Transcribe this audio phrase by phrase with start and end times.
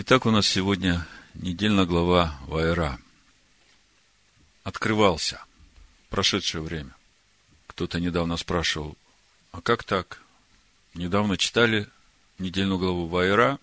[0.00, 3.00] Итак, у нас сегодня недельная глава Вайра.
[4.62, 5.42] Открывался.
[6.08, 6.94] Прошедшее время.
[7.66, 8.96] Кто-то недавно спрашивал,
[9.50, 10.22] а как так?
[10.94, 11.88] Недавно читали
[12.38, 13.58] недельную главу Вайра,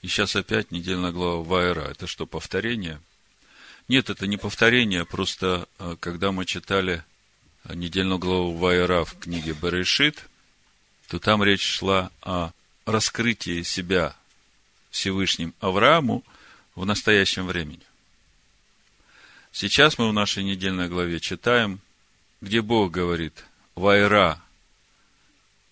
[0.00, 1.82] и сейчас опять недельная глава Вайра.
[1.82, 3.00] Это что, повторение?
[3.86, 7.04] Нет, это не повторение, просто э, когда мы читали
[7.72, 10.28] недельную главу Вайра в книге Берешит,
[11.06, 12.50] то там речь шла о
[12.84, 14.16] раскрытии себя
[14.92, 16.22] Всевышним Аврааму
[16.76, 17.82] в настоящем времени.
[19.50, 21.80] Сейчас мы в нашей недельной главе читаем,
[22.40, 23.44] где Бог говорит,
[23.74, 24.40] Вайра,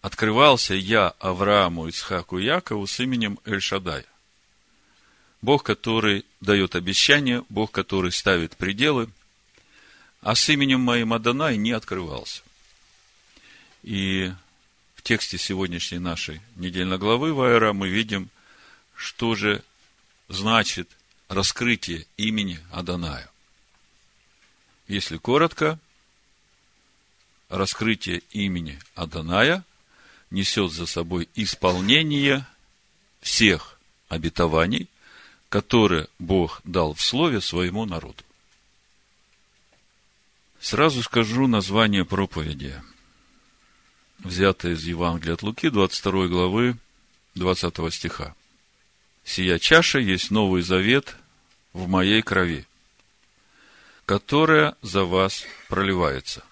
[0.00, 4.04] открывался я Аврааму, Исхаку и Якову с именем Эль-Шадай.
[5.42, 9.10] Бог, который дает обещания, Бог, который ставит пределы,
[10.22, 12.42] а с именем моим Адонай не открывался.
[13.82, 14.32] И
[14.94, 18.30] в тексте сегодняшней нашей недельной главы Вайра мы видим–
[19.00, 19.64] что же
[20.28, 20.90] значит
[21.28, 23.30] раскрытие имени Аданая.
[24.88, 25.78] Если коротко,
[27.48, 29.64] раскрытие имени Аданая
[30.30, 32.46] несет за собой исполнение
[33.22, 34.86] всех обетований,
[35.48, 38.22] которые Бог дал в Слове своему народу.
[40.60, 42.78] Сразу скажу название проповеди,
[44.18, 46.76] взятое из Евангелия от Луки, 22 главы,
[47.34, 48.34] 20 стиха.
[49.24, 51.16] Сия чаша есть Новый Завет
[51.72, 52.66] в моей крови,
[54.06, 56.44] которая за вас проливается.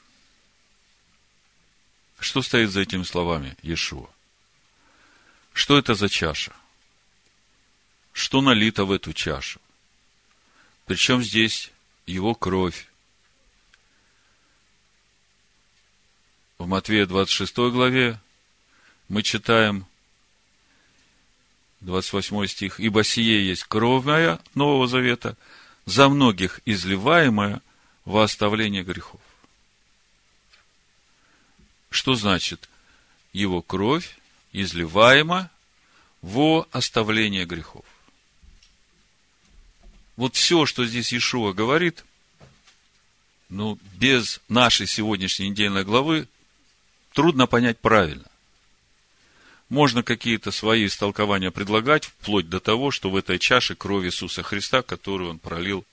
[2.19, 4.08] Что стоит за этими словами Иешуа?
[5.52, 6.55] Что это за чаша?
[8.12, 9.60] Что налито в эту чашу?
[10.86, 11.70] Причем здесь
[12.06, 12.88] его кровь.
[16.58, 18.20] В Матвея 26 главе
[19.08, 19.86] мы читаем–
[21.80, 25.36] 28 стих, «Ибо сие есть кровь моя Нового Завета,
[25.84, 27.62] за многих изливаемая
[28.04, 29.20] во оставление грехов».
[31.91, 32.69] Что значит
[33.32, 34.19] его кровь
[34.53, 35.50] изливаема
[36.20, 37.84] во оставление грехов?
[40.16, 42.04] Вот все, что здесь Иешуа говорит,
[43.48, 46.28] ну, без нашей сегодняшней недельной главы
[47.12, 48.28] трудно понять правильно.
[49.68, 54.82] Можно какие-то свои истолкования предлагать, вплоть до того, что в этой чаше кровь Иисуса Христа,
[54.82, 55.84] которую Он пролил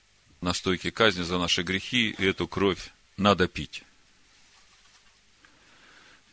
[0.41, 3.83] на стойке казни за наши грехи, и эту кровь надо пить.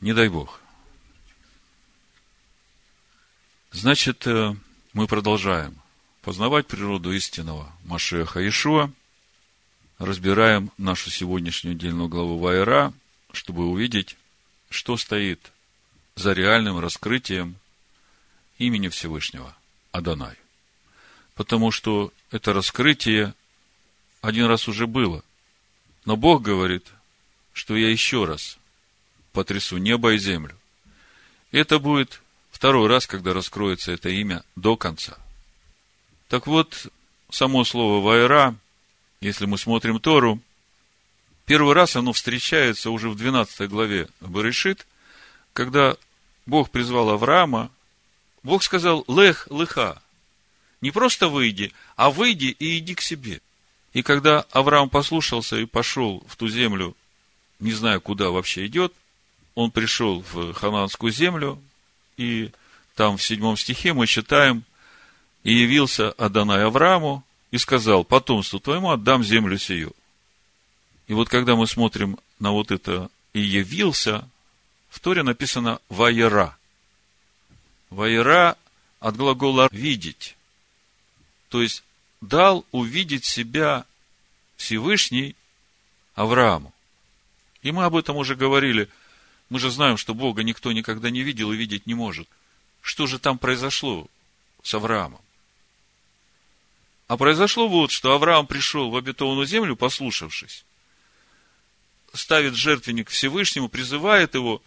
[0.01, 0.61] Не дай Бог.
[3.73, 4.55] Значит, э,
[4.93, 5.77] мы продолжаем
[6.21, 8.93] познавать природу истинного Машеха Ишуа,
[9.99, 12.93] разбираем нашу сегодняшнюю отдельную главу Вайра,
[13.33, 14.17] чтобы увидеть,
[14.71, 15.53] что стоит
[16.15, 17.57] за реальным раскрытием
[18.59, 19.57] имени Всевышнего
[19.91, 20.37] Адонай.
[21.35, 23.35] Потому что это раскрытие
[24.21, 25.25] один раз уже было.
[26.05, 26.87] Но Бог говорит,
[27.53, 28.59] что я еще раз
[29.33, 30.57] потрясу небо и землю.
[31.51, 35.19] Это будет второй раз, когда раскроется это имя до конца.
[36.29, 36.87] Так вот,
[37.31, 38.55] само слово «вайра»,
[39.21, 40.41] если мы смотрим Тору,
[41.45, 44.87] первый раз оно встречается уже в 12 главе Барышит,
[45.53, 45.97] когда
[46.47, 47.71] Бог призвал Авраама,
[48.43, 50.03] Бог сказал «лех лыха».
[50.81, 53.41] Не просто выйди, а выйди и иди к себе.
[53.93, 56.97] И когда Авраам послушался и пошел в ту землю,
[57.61, 58.93] не зная, куда вообще идет,
[59.55, 61.63] он пришел в хананскую землю,
[62.17, 62.51] и
[62.97, 64.65] там в седьмом стихе мы читаем,
[65.45, 69.93] и явился Адонай Аврааму, и сказал, потомству твоему отдам землю сию.
[71.07, 74.29] И вот когда мы смотрим на вот это «и явился»,
[74.93, 76.59] в Торе написано «ваера».
[77.89, 78.59] «Ваера»
[79.01, 80.37] от глагола «видеть».
[81.49, 81.83] То есть,
[82.21, 83.87] дал увидеть себя
[84.57, 85.35] Всевышний
[86.15, 86.75] Аврааму.
[87.63, 88.91] И мы об этом уже говорили.
[89.49, 92.29] Мы же знаем, что Бога никто никогда не видел и видеть не может.
[92.83, 94.07] Что же там произошло
[94.63, 95.23] с Авраамом?
[97.09, 100.67] А произошло вот, что Авраам пришел в обетованную землю, послушавшись,
[102.13, 104.63] ставит жертвенник Всевышнему, призывает его,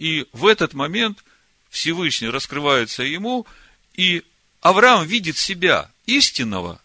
[0.00, 1.22] и в этот момент
[1.68, 3.46] Всевышний раскрывается ему,
[3.94, 4.24] и
[4.62, 6.80] Авраам видит себя, истинного,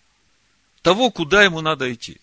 [0.81, 2.19] того, куда ему надо идти.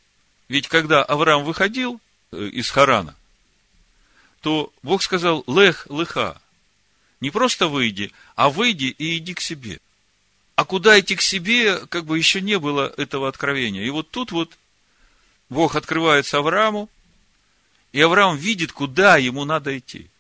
[0.49, 1.99] Ведь когда Авраам выходил
[2.31, 3.17] э, из Харана,
[4.43, 6.41] то Бог сказал, лех, лыха.
[7.21, 9.81] Не просто выйди, а выйди и иди к себе.
[10.57, 13.83] А куда идти к себе, как бы еще не было этого откровения.
[13.83, 14.59] И вот тут вот
[15.49, 16.91] Бог открывается Аврааму,
[17.93, 20.11] и Авраам видит, куда ему надо идти.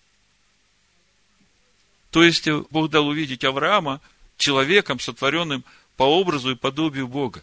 [2.13, 4.01] То есть, Бог дал увидеть Авраама
[4.37, 5.65] человеком, сотворенным
[5.97, 7.43] по образу и подобию Бога.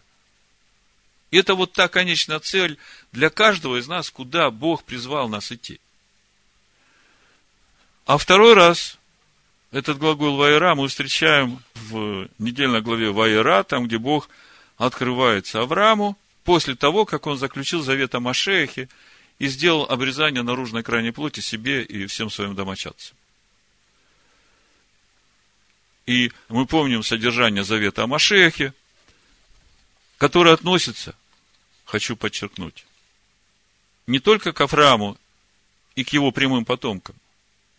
[1.32, 2.78] И это вот та конечная цель
[3.12, 5.80] для каждого из нас, куда Бог призвал нас идти.
[8.06, 9.00] А второй раз
[9.72, 14.30] этот глагол «вайера» мы встречаем в недельной главе «Вайера», там, где Бог
[14.78, 18.88] открывается Аврааму, после того, как он заключил завет о Машехе
[19.40, 23.19] и сделал обрезание наружной крайней плоти себе и всем своим домочадцам.
[26.10, 28.74] И мы помним содержание завета о Машехе,
[30.18, 31.14] который относится,
[31.86, 32.88] хочу подчеркнуть,
[34.08, 35.20] не только к Аврааму
[35.94, 37.16] и к его прямым потомкам,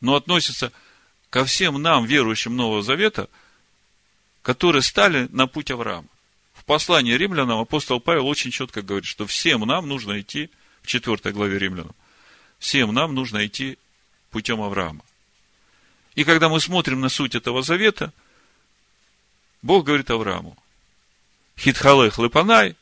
[0.01, 0.71] но относится
[1.29, 3.29] ко всем нам, верующим Нового Завета,
[4.43, 6.07] которые стали на путь Авраама.
[6.55, 10.51] В послании римлянам апостол Павел очень четко говорит, что всем нам нужно идти,
[10.83, 11.97] в 4 главе римлянам,
[12.61, 13.77] всем нам нужно идти
[14.31, 15.03] путем Авраама.
[16.15, 18.13] И когда мы смотрим на суть этого завета,
[19.63, 20.57] Бог говорит Аврааму,
[21.59, 22.75] Хитхалех лепанай,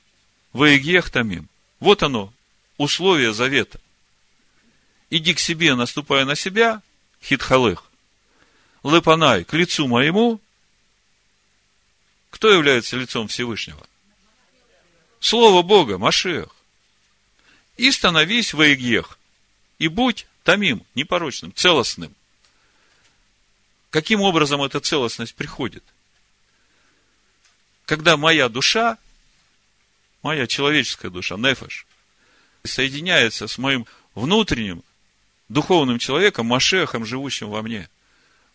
[0.52, 1.48] ваегех тамим.
[1.80, 2.32] Вот оно,
[2.76, 3.80] условие завета.
[5.10, 6.82] Иди к себе, наступая на себя,
[7.22, 7.84] хитхалех.
[8.84, 10.40] Лепанай, к лицу моему.
[12.30, 13.84] Кто является лицом Всевышнего?
[15.18, 16.54] Слово Бога, Машех.
[17.76, 19.18] И становись воегех.
[19.78, 22.14] И будь тамим, непорочным, целостным.
[23.90, 25.82] Каким образом эта целостность приходит?
[27.86, 28.98] Когда моя душа,
[30.22, 31.86] моя человеческая душа, нефеш,
[32.64, 34.82] соединяется с моим внутренним
[35.48, 37.88] духовным человеком, Машехом, живущим во мне.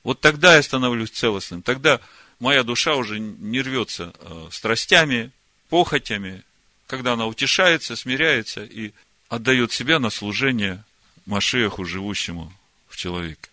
[0.03, 1.63] Вот тогда я становлюсь целостным.
[1.63, 2.00] Тогда
[2.39, 5.31] моя душа уже не рвется э, страстями,
[5.69, 6.44] похотями,
[6.86, 8.91] когда она утешается, смиряется и
[9.29, 10.83] отдает себя на служение
[11.25, 12.53] Машеху, живущему
[12.88, 13.50] в человеке.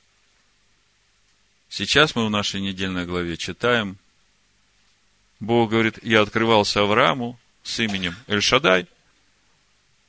[1.71, 3.97] Сейчас мы в нашей недельной главе читаем,
[5.39, 8.89] Бог говорит, я открывался Аврааму с именем Эльшадай,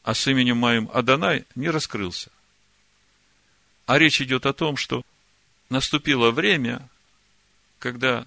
[0.02, 2.32] а с именем моим Адонай не раскрылся.
[3.86, 5.04] А речь идет о том, что
[5.70, 6.90] наступило время,
[7.78, 8.26] когда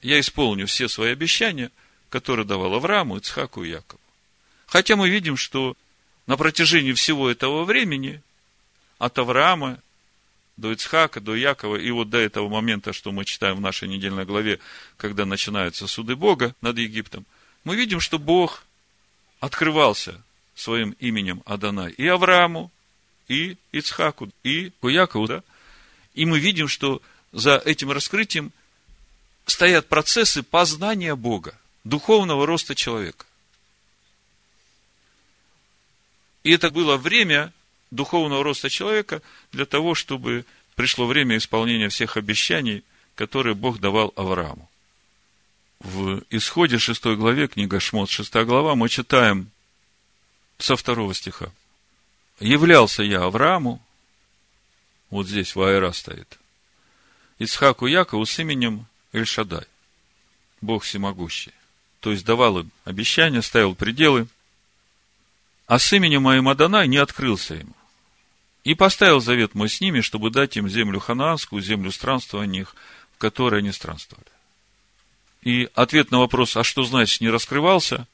[0.00, 1.72] я исполню все свои обещания,
[2.08, 4.00] которые давал Аврааму, Ицхаку и Якову.
[4.66, 5.76] Хотя мы видим, что
[6.28, 8.22] на протяжении всего этого времени
[8.98, 9.82] от Авраама
[10.60, 14.24] до Ицхака, до Якова, и вот до этого момента, что мы читаем в нашей недельной
[14.24, 14.60] главе,
[14.96, 17.24] когда начинаются суды Бога над Египтом,
[17.64, 18.64] мы видим, что Бог
[19.40, 20.20] открывался
[20.54, 22.70] своим именем Адонай и Аврааму,
[23.28, 25.42] и Ицхаку, и Якову, да?
[26.14, 27.00] И мы видим, что
[27.32, 28.52] за этим раскрытием
[29.46, 31.54] стоят процессы познания Бога,
[31.84, 33.24] духовного роста человека.
[36.42, 37.52] И это было время
[37.90, 39.22] духовного роста человека
[39.52, 40.44] для того, чтобы
[40.74, 42.84] пришло время исполнения всех обещаний,
[43.14, 44.68] которые Бог давал Аврааму.
[45.80, 49.50] В исходе 6 главе, книга Шмот, 6 глава, мы читаем
[50.58, 51.52] со второго стиха
[52.40, 53.80] являлся я Аврааму,
[55.10, 56.38] вот здесь Ваера стоит,
[57.38, 59.66] Ицхаку Якову с именем Эльшадай,
[60.60, 61.52] Бог всемогущий.
[62.00, 64.26] То есть давал им обещания, ставил пределы,
[65.66, 67.74] а с именем моим Адонай не открылся ему.
[68.70, 72.76] И поставил завет мой с ними, чтобы дать им землю ханаанскую, землю странствования их,
[73.12, 74.28] в которой они странствовали.
[75.42, 78.06] И ответ на вопрос, а что значит не раскрывался,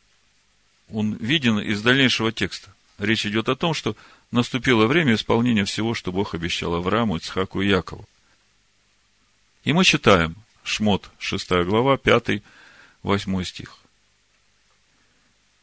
[0.91, 2.73] он виден из дальнейшего текста.
[2.97, 3.97] Речь идет о том, что
[4.31, 8.09] наступило время исполнения всего, что Бог обещал Аврааму, Ицхаку и Якову.
[9.65, 12.43] И мы читаем Шмот, 6 глава, 5,
[13.03, 13.77] 8 стих.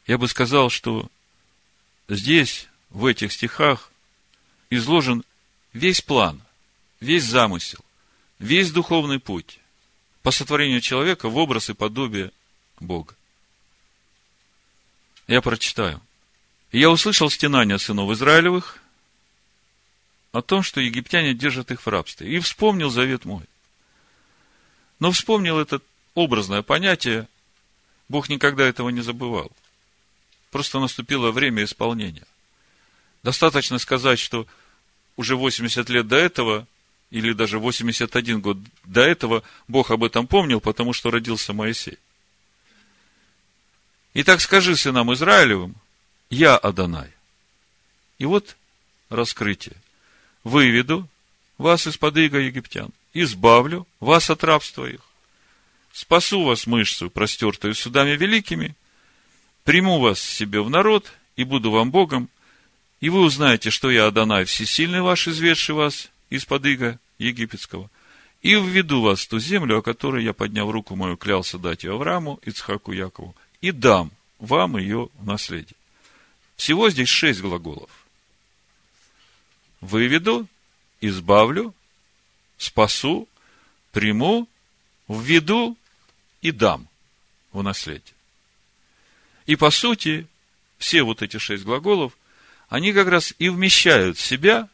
[0.05, 1.09] Я бы сказал, что
[2.07, 3.89] здесь, в этих стихах,
[4.75, 5.23] изложен
[5.73, 6.41] весь план,
[6.99, 7.83] весь замысел,
[8.39, 9.59] весь духовный путь
[10.21, 12.31] по сотворению человека в образ и подобие
[12.79, 13.15] Бога.
[15.27, 16.01] Я прочитаю–
[16.73, 18.79] я услышал стенания сынов Израилевых
[20.31, 22.35] о том, что египтяне держат их в рабстве.
[22.35, 23.43] И вспомнил завет мой.
[24.99, 25.81] Но вспомнил это
[26.15, 27.27] образное понятие.
[28.09, 29.51] Бог никогда этого не забывал.
[30.49, 32.25] Просто наступило время исполнения.
[33.21, 34.47] Достаточно сказать, что
[35.15, 36.67] уже 80 лет до этого,
[37.11, 41.97] или даже 81 год до этого, Бог об этом помнил, потому что родился Моисей.
[44.15, 45.75] Итак, скажи сынам Израилевым,
[46.29, 47.11] я Адонай.
[48.19, 48.55] И вот
[49.09, 49.75] раскрытие.
[50.43, 51.07] Выведу
[51.57, 55.01] вас из-под иго египтян, избавлю вас от рабства их,
[55.93, 58.75] спасу вас мышцу, простертую судами великими,
[59.63, 62.29] приму вас себе в народ и буду вам Богом,
[63.03, 67.89] и вы узнаете, что я Адонай, всесильный ваш, изведший вас из-под иго египетского,
[68.41, 71.95] И введу вас в ту землю, о которой я, подняв руку мою, клялся дать ее
[71.95, 75.75] Аврааму, Ицхаку, Якову, и дам вам ее в наследие.
[76.55, 77.89] Всего здесь шесть глаголов.
[79.81, 80.47] Выведу,
[81.01, 81.73] избавлю,
[82.57, 83.27] спасу,
[83.91, 84.47] приму,
[85.09, 85.75] введу
[86.41, 86.87] и дам
[87.51, 88.15] в наследие.
[89.45, 90.25] И по сути,
[90.77, 92.13] все вот эти шесть глаголов,
[92.69, 94.69] они как раз и вмещают в себя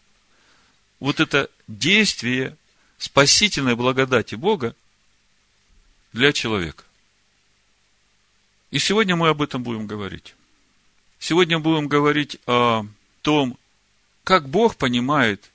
[0.99, 2.55] вот это действие
[2.97, 4.75] спасительной благодати Бога
[6.13, 6.83] для человека.
[8.71, 10.35] И сегодня мы об этом будем говорить.
[11.19, 12.85] Сегодня будем говорить о
[13.21, 13.57] том,
[14.23, 15.51] как Бог понимает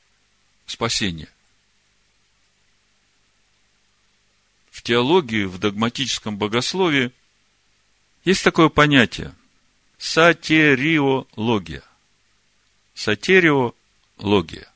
[0.66, 1.28] спасение.
[4.70, 7.12] В теологии, в догматическом богословии
[8.24, 9.34] есть такое понятие–
[9.98, 11.82] сатериология.
[12.94, 14.68] Сатериология.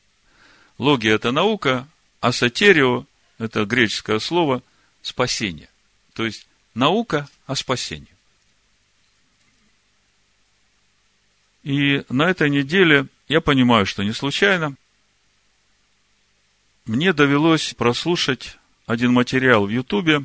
[0.78, 1.88] Логия– это наука,
[2.20, 3.06] а сатерио–
[3.38, 4.62] это греческое слово
[5.02, 5.68] «спасение».
[6.14, 8.08] То есть, наука о спасении.
[11.62, 14.74] И на этой неделе, я понимаю, что не случайно,
[16.86, 18.56] мне довелось прослушать
[18.86, 20.24] один материал в Ютубе.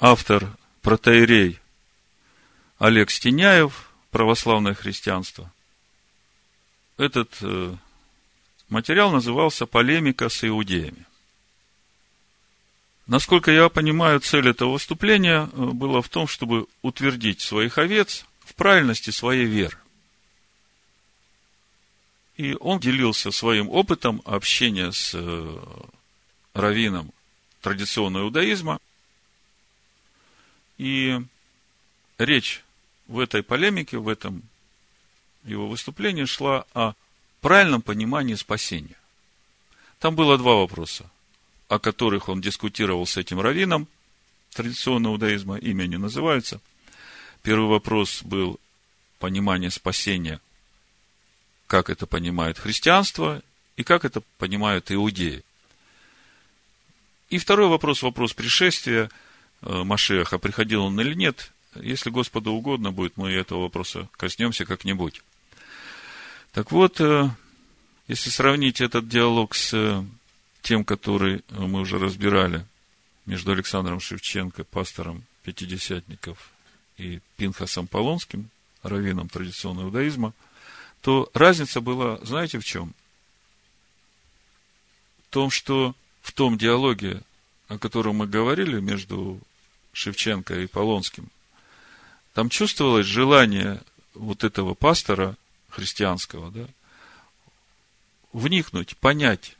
[0.00, 1.60] Автор протеерей
[2.78, 5.52] Олег Стеняев, православное христианство.
[6.98, 7.76] Этот э,
[8.68, 11.06] Материал назывался «Полемика с иудеями».
[13.06, 18.54] Насколько я понимаю, цель этого выступления э, была в том, чтобы утвердить своих овец в
[18.54, 19.78] правильности своей веры.
[22.36, 25.58] И он делился своим опытом общения с э,
[26.52, 27.12] раввином
[27.62, 28.80] традиционного иудаизма.
[30.78, 31.18] И
[32.18, 32.64] речь
[33.06, 34.42] в этой полемике, в этом
[35.44, 36.94] его выступлении шла о
[37.40, 38.96] правильном понимании спасения.
[39.98, 41.10] Там было два вопроса,
[41.68, 43.88] о которых он дискутировал с этим раввином
[44.52, 46.60] традиционного иудаизма, имя не называется.
[47.42, 48.58] Первый вопрос был
[49.18, 50.40] понимание спасения,
[51.66, 53.42] как это понимает христианство
[53.76, 55.44] и как это понимают иудеи.
[57.28, 59.10] И второй вопрос, вопрос пришествия
[59.60, 61.52] э, Машеха, приходил он или нет.
[61.74, 65.22] Если Господу угодно будет, мы этого вопроса коснемся как-нибудь.
[66.52, 67.28] Так вот, э,
[68.06, 70.04] если сравнить этот диалог с э,
[70.62, 72.64] тем, который мы уже разбирали
[73.26, 76.50] между Александром Шевченко, пастором пятидесятников,
[76.96, 78.50] и Пинхасом Полонским,
[78.82, 80.32] раввином традиционного иудаизма,
[81.00, 82.92] то разница была, знаете, в чем?
[85.28, 87.22] В том, что в том диалоге,
[87.68, 89.38] о котором мы говорили между
[89.92, 91.28] Шевченко и Полонским,
[92.34, 93.80] там чувствовалось желание
[94.14, 95.36] вот этого пастора–
[95.68, 96.66] христианского, да,
[98.32, 99.56] вникнуть, понять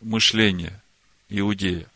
[0.00, 0.80] мышление
[1.28, 1.86] иудея.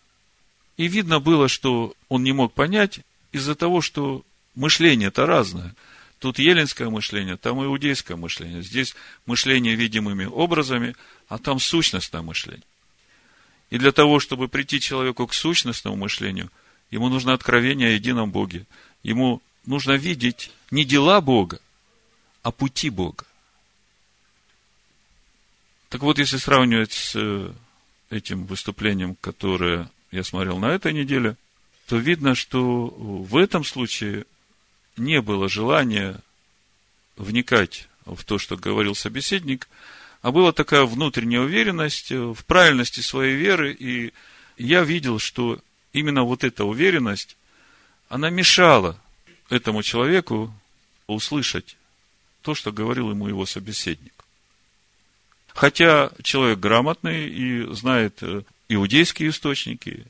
[0.76, 3.00] И видно было, что он не мог понять
[3.32, 5.74] из-за того, что мышление-то разное.
[6.18, 8.62] Тут еленское мышление, там иудейское мышление.
[8.62, 8.94] Здесь
[9.26, 10.96] мышление видимыми образами,
[11.28, 12.64] а там сущностное мышление.
[13.70, 16.50] И для того, чтобы прийти человеку к сущностному мышлению,
[16.90, 18.64] ему нужно откровение о едином Боге.
[19.02, 21.60] Ему нужно видеть не дела Бога,
[22.42, 23.24] а пути Бога.
[25.88, 27.52] Так вот, если сравнивать с э,
[28.10, 31.36] этим выступлением, которое я смотрел на этой неделе,
[31.86, 34.24] то видно, что в этом случае
[34.96, 36.20] не было желания
[37.16, 39.68] вникать в то, что говорил собеседник,
[40.22, 44.12] а была такая внутренняя уверенность в правильности своей веры, и
[44.56, 45.60] я видел, что
[45.92, 47.36] именно вот эта уверенность,
[48.08, 48.98] она мешала
[49.50, 50.52] этому человеку
[51.06, 51.76] услышать
[52.42, 54.15] то, что говорил ему его собеседник.
[55.56, 60.04] Хотя человек грамотный и знает э, иудейские источники,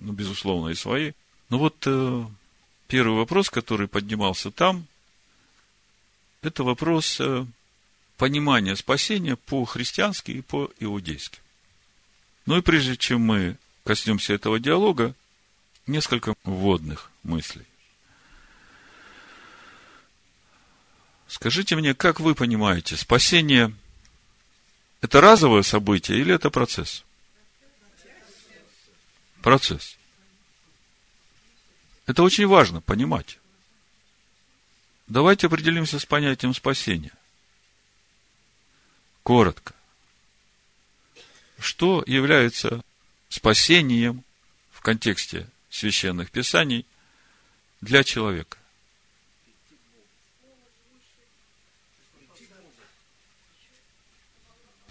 [0.00, 1.12] ну, безусловно, и свои.
[1.48, 2.24] Но вот э,
[2.88, 4.88] первый вопрос, который поднимался там,
[6.42, 7.46] это вопрос э,
[8.16, 11.38] понимания спасения по-христиански и по-иудейски.
[12.44, 15.14] Ну и прежде чем мы коснемся этого диалога,
[15.86, 17.66] несколько вводных мыслей.
[21.28, 23.72] Скажите мне, как вы понимаете спасение
[25.02, 27.04] это разовое событие или это процесс?
[29.42, 29.98] Процесс.
[32.06, 33.38] Это очень важно понимать.
[35.08, 37.12] Давайте определимся с понятием спасения.
[39.24, 39.74] Коротко.
[41.58, 42.82] Что является
[43.28, 44.24] спасением
[44.70, 46.86] в контексте священных писаний
[47.80, 48.56] для человека?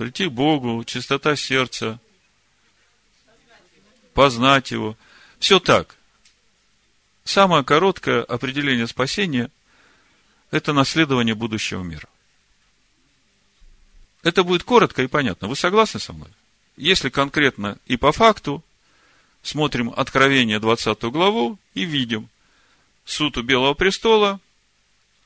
[0.01, 1.99] Прийти к Богу, чистота сердца,
[4.15, 4.97] познать его.
[5.37, 5.95] Все так.
[7.23, 9.51] Самое короткое определение спасения–
[10.51, 12.09] это наследование будущего мира.
[14.23, 15.47] Это будет коротко и понятно.
[15.47, 16.29] Вы согласны со мной?
[16.77, 18.63] Если конкретно и по факту,
[19.43, 22.27] смотрим Откровение 20 главу и видим
[23.05, 24.39] суд у Белого престола,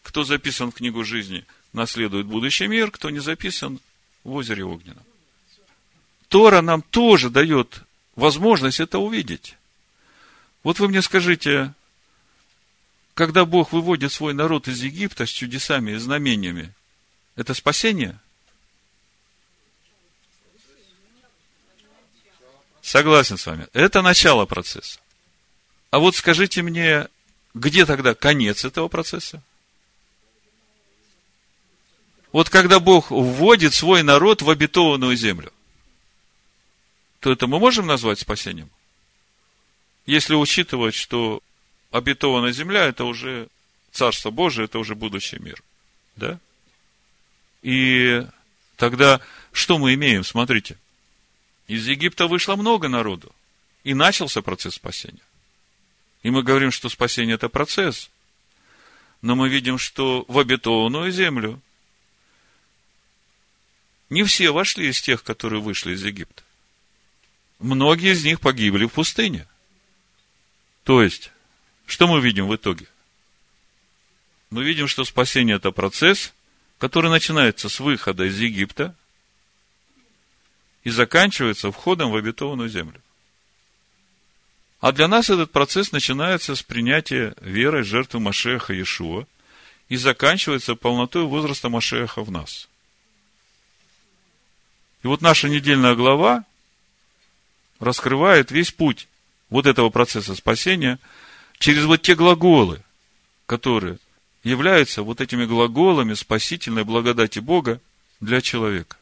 [0.04, 3.80] кто записан в книгу жизни, наследует будущий мир, кто не записан
[4.26, 5.04] в озере Огненном.
[6.28, 7.84] Тора нам тоже дает
[8.16, 9.56] возможность это увидеть.
[10.64, 11.74] Вот вы мне скажите,
[13.14, 16.74] когда Бог выводит свой народ из Египта с чудесами и знамениями,
[17.36, 18.20] это спасение?
[22.82, 23.68] Согласен с вами.
[23.74, 25.00] Это начало процесса.
[25.92, 27.08] А вот скажите мне,
[27.54, 29.42] где тогда конец этого процесса?
[32.36, 35.54] Вот когда Бог вводит свой народ в обетованную землю,
[37.22, 38.70] то это мы можем назвать спасением?
[40.06, 41.42] Если учитывать, что
[41.92, 43.48] обетованная земля– это уже
[43.94, 45.64] Царство Божие, это уже будущий мир.
[46.18, 46.38] Да?
[47.62, 48.28] И
[48.76, 49.22] тогда
[49.54, 50.26] что мы имеем?
[50.26, 50.78] Смотрите.
[51.70, 53.34] Из Египта вышло много народу.
[53.86, 55.24] И начался процесс спасения.
[56.22, 58.10] И мы говорим, что спасение– это процесс.
[59.22, 61.62] Но мы видим, что в обетованную землю
[64.10, 66.44] не все вошли из тех, которые вышли из Египта.
[67.60, 69.48] Многие из них погибли в пустыне.
[70.84, 71.32] То есть,
[71.86, 72.88] что мы видим в итоге?
[74.50, 76.34] Мы видим, что спасение– это процесс,
[76.78, 78.96] который начинается с выхода из Египта
[80.84, 83.02] и заканчивается входом в обетованную землю.
[84.80, 89.26] А для нас этот процесс начинается с принятия верой жертвы Машеха Иешуа
[89.90, 92.68] и заканчивается полнотой возраста Машеха в нас.
[95.06, 96.46] И вот наша недельная глава
[97.80, 99.08] раскрывает весь путь
[99.52, 100.98] вот этого процесса спасения
[101.60, 102.82] через вот те глаголы,
[103.46, 104.00] которые
[104.44, 107.80] являются вот этими глаголами спасительной благодати Бога
[108.20, 108.98] для человека.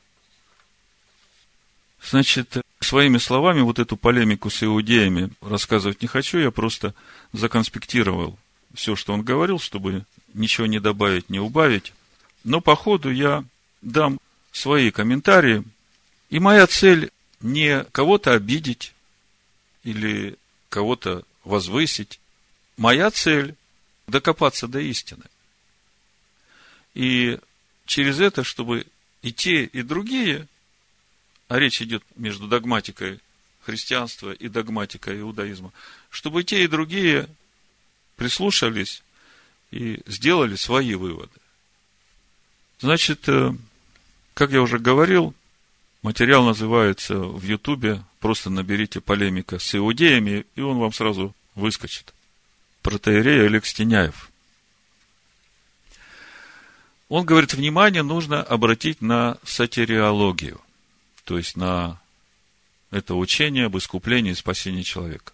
[2.04, 6.94] Значит, своими словами вот эту полемику с иудеями рассказывать не хочу, я просто
[7.32, 8.38] законспектировал
[8.74, 11.94] все, что он говорил, чтобы ничего не добавить, не убавить.
[12.44, 13.46] Но по ходу я
[13.82, 14.20] дам
[14.52, 15.64] свои комментарии.
[16.34, 18.96] И моя цель не кого-то обидеть
[19.84, 20.36] или
[20.70, 22.20] кого-то возвысить.
[22.76, 23.54] Моя цель–
[24.08, 25.26] докопаться до истины.
[26.96, 27.38] И
[27.86, 28.88] через это, чтобы
[29.22, 30.48] и те, и другие
[31.50, 33.20] а речь идет между догматикой
[33.62, 35.72] христианства и догматикой иудаизма,
[36.10, 37.30] чтобы те и другие
[38.16, 39.04] прислушались
[39.70, 41.40] и сделали свои выводы.
[42.80, 43.54] Значит, э,
[44.34, 45.36] как я уже говорил,
[46.04, 52.14] материал называется в Ютубе, просто наберите полемика с иудеями, и он вам сразу выскочит.
[52.84, 54.30] Протеерей Олег Стеняев.
[57.10, 60.62] Он говорит, внимание нужно обратить на сатириологию–
[61.26, 62.00] то есть на
[62.92, 65.34] это учение об искуплении и спасении человека.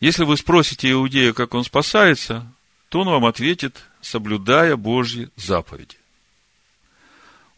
[0.00, 2.50] Если вы спросите иудея, как он спасается,
[2.88, 5.96] то он вам ответит, соблюдая Божьи заповеди.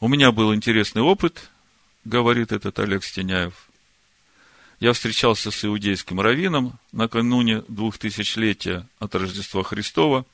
[0.00, 1.50] У меня был интересный опыт,
[2.04, 3.68] говорит этот Олег Стеняев.
[4.80, 10.26] Я встречался с иудейским раввином накануне двухтысячелетия от Рождества Христова.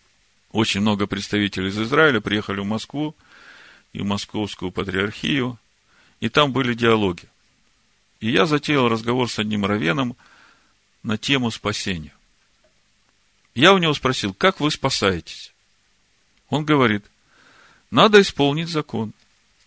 [0.52, 3.14] Очень много представителей из Израиля приехали в Москву
[3.92, 5.58] и в Московскую патриархию–
[6.20, 7.24] и там были диалоги.
[8.20, 10.16] И я затеял разговор с одним равеном
[11.02, 12.12] на тему спасения.
[13.54, 15.52] Я у него спросил, как вы спасаетесь?
[16.48, 17.04] Он говорит,
[17.90, 19.12] надо исполнить закон,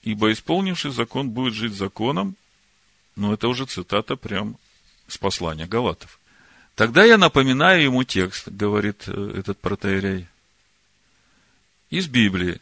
[0.04, 2.36] ибо исполнивший закон будет жить законом,
[3.16, 4.58] но это уже цитата прям
[5.08, 6.20] с послания Галатов.
[6.76, 10.28] Тогда я напоминаю ему текст, говорит э, этот протеерей,
[11.90, 12.62] из Библии,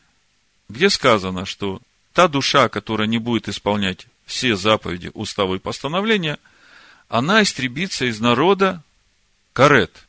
[0.67, 1.81] где сказано, что
[2.13, 6.39] та душа, которая не будет исполнять все заповеди, уставы и постановления,
[7.07, 8.83] она истребится из народа
[9.53, 10.07] карет,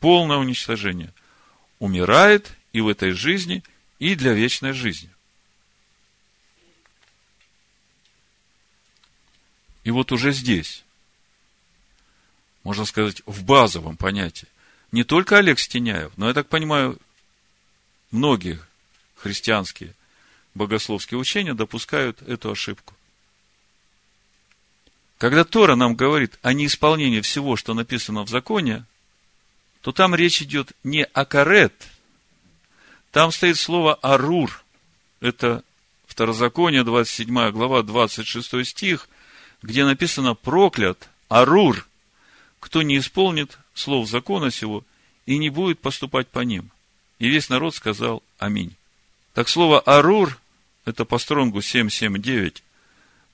[0.00, 1.12] полное уничтожение,
[1.78, 3.62] умирает и в этой жизни,
[3.98, 5.10] и для вечной жизни.
[9.88, 10.84] И вот уже здесь,
[12.62, 14.46] можно сказать, в базовом понятии,
[14.92, 16.98] не только Олег Стеняев, но, я так понимаю,
[18.10, 18.60] многие
[19.16, 19.94] христианские
[20.54, 22.94] богословские учения допускают эту ошибку.
[25.16, 28.84] Когда Тора нам говорит о неисполнении всего, что написано в законе,
[29.80, 31.72] то там речь идет не о карет,
[33.10, 34.62] там стоит слово арур.
[35.20, 35.64] Это
[36.08, 39.08] Второзаконие, 27 глава, 26 стих,
[39.62, 41.86] где написано проклят, арур,
[42.60, 44.84] кто не исполнит слов закона сего
[45.26, 46.70] и не будет поступать по ним.
[47.18, 48.74] И весь народ сказал Аминь.
[49.34, 50.38] Так слово Арур,
[50.84, 52.62] это по стронгу 779,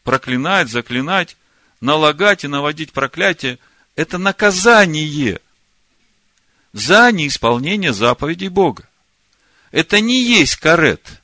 [0.02, 1.36] проклинать, заклинать,
[1.80, 3.58] налагать и наводить проклятие–
[3.96, 5.40] это наказание
[6.72, 8.88] за неисполнение заповедей Бога.
[9.70, 11.22] Это не есть карет.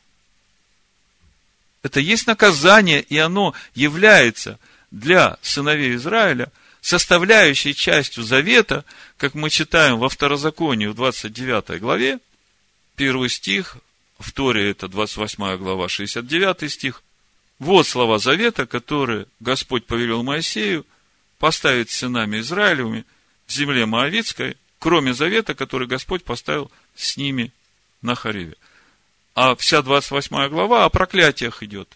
[1.83, 4.59] Это есть наказание, и оно является
[4.91, 6.51] для сыновей Израиля
[6.81, 8.85] составляющей частью завета,
[9.17, 12.19] как мы читаем во Второзаконии в 29 главе,
[12.97, 13.77] первый стих,
[14.19, 17.03] в Торе это 28 глава, 69 стих.
[17.59, 20.87] Вот слова завета, которые Господь повелел Моисею
[21.39, 23.05] поставить сынами Израилевыми
[23.47, 27.53] в земле Моавицкой, кроме завета, который Господь поставил с ними
[28.03, 28.57] на Хареве.
[29.35, 31.89] А вся 28 глава о проклятиях идет,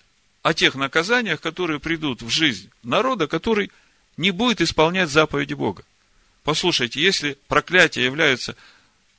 [0.44, 3.72] о тех наказаниях, которые придут в жизнь народа, который
[4.18, 5.84] не будет исполнять заповеди Бога.
[6.44, 8.54] Послушайте, если проклятие является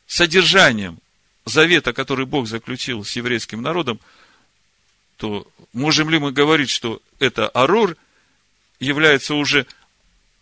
[0.05, 0.99] содержанием
[1.43, 3.99] завета, который Бог заключил с еврейским народом,
[5.17, 7.97] то можем ли мы говорить, что это Арур
[8.79, 9.65] является уже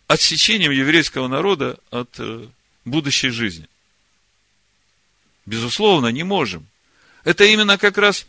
[0.06, 2.46] отсечением еврейского народа от э,
[2.84, 3.66] будущей жизни?
[5.46, 6.66] Безусловно, не можем.
[7.24, 8.26] Это именно как раз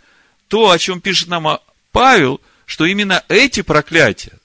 [0.48, 1.60] то, о чем пишет нам
[1.96, 4.38] Павел, что именно эти проклятия,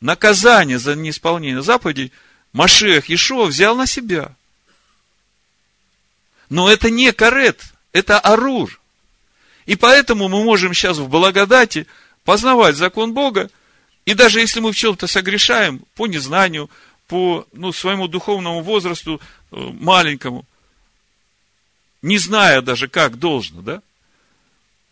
[0.00, 2.12] наказание за неисполнение заповедей,
[2.52, 4.36] Машех Ишуа взял на себя.
[6.48, 8.80] Но это не карет, это арур.
[9.66, 11.88] И поэтому мы можем сейчас в благодати
[12.22, 13.50] познавать закон Бога,
[14.04, 16.70] и даже если мы в чем-то согрешаем по незнанию,
[17.08, 20.46] по ну, своему духовному возрасту э, маленькому,
[22.02, 23.82] не зная даже, как должно, да,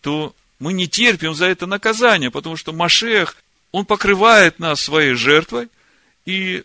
[0.00, 3.37] то мы не терпим за это наказание, потому что Машех,
[3.72, 5.68] он покрывает нас своей жертвой,
[6.25, 6.62] и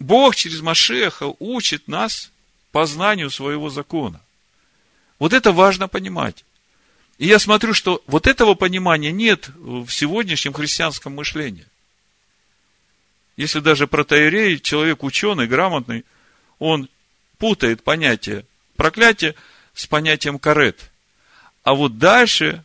[0.00, 2.32] Бог через Машеха учит нас
[2.72, 4.20] познанию своего закона.
[5.20, 6.44] Вот это важно понимать.
[7.18, 11.66] И я смотрю, что вот этого понимания нет в сегодняшнем христианском мышлении.
[13.36, 16.04] Если даже протеерей, человек ученый, грамотный,
[16.58, 16.88] он
[17.38, 19.36] путает понятие проклятия
[19.72, 20.90] с понятием карет.
[21.62, 22.64] А вот дальше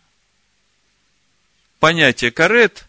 [1.81, 2.85] понятие карет,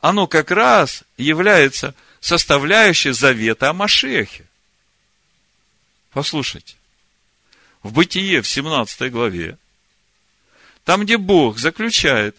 [0.00, 4.46] оно как раз является составляющей завета о Машехе.
[6.10, 6.74] Послушайте.
[7.82, 9.58] В Бытие, в 17 главе,
[10.84, 12.34] там, где Бог заключает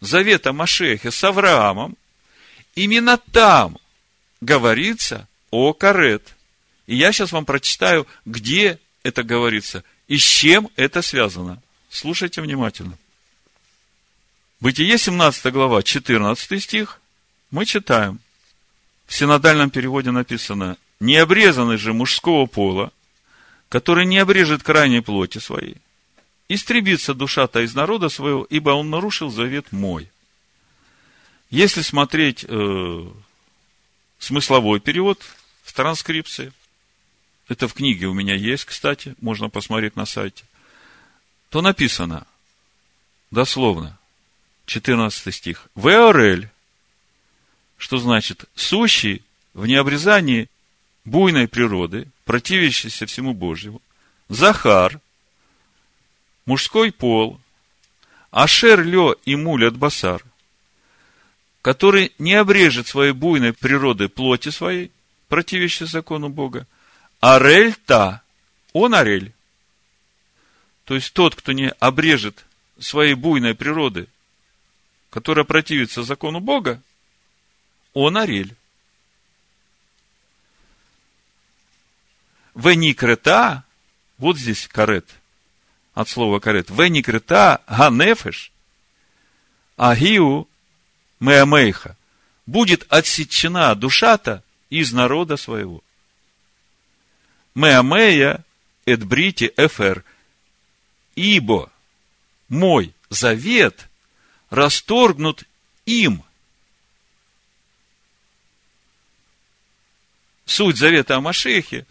[0.00, 1.96] завет о Машехе с Авраамом,
[2.74, 3.78] именно там
[4.40, 6.34] говорится о карет.
[6.88, 11.62] И я сейчас вам прочитаю, где это говорится и с чем это связано.
[11.88, 12.98] Слушайте внимательно.
[14.60, 17.00] Бытие 17 глава, 14 стих,
[17.50, 18.20] мы читаем.
[19.06, 22.92] В синодальном переводе написано, необрезанный же мужского пола,
[23.70, 25.78] который не обрежет крайней плоти своей,
[26.48, 30.10] истребится душа-то из народа своего, ибо он нарушил завет мой.
[31.48, 33.08] Если смотреть э,
[34.18, 35.24] смысловой перевод
[35.62, 36.52] в транскрипции,
[37.48, 40.44] это в книге у меня есть, кстати, можно посмотреть на сайте,
[41.48, 42.26] то написано,
[43.30, 43.98] дословно,
[44.70, 46.48] 14 стих, «Веорель»,
[47.76, 50.48] что значит «сущий в необрезании
[51.04, 53.82] буйной природы, противящийся всему Божьему,
[54.28, 55.00] Захар,
[56.46, 57.40] мужской пол,
[58.30, 60.22] Ашер Лё и Муль от Басар,
[61.62, 64.92] который не обрежет своей буйной природы плоти своей,
[65.26, 66.64] противящей закону Бога,
[67.18, 68.22] Арель та,
[68.72, 69.32] он Арель.
[70.84, 72.44] То есть тот, кто не обрежет
[72.78, 74.06] своей буйной природы,
[75.10, 76.80] которая противится закону Бога,
[77.92, 78.54] он Арель.
[82.54, 83.64] Веникрета,
[84.18, 85.08] вот здесь карет,
[85.94, 88.52] от слова карет, веникрета ганефеш,
[89.76, 90.48] агиу
[91.20, 91.96] меамейха,
[92.46, 95.82] будет отсечена душа-то из народа своего.
[97.54, 98.44] Меамея
[98.86, 100.04] эдбрити эфер.
[101.16, 101.70] Ибо
[102.48, 103.89] мой завет
[104.50, 105.44] расторгнут
[105.86, 106.24] им.
[110.44, 111.86] Суть завета о Машехе,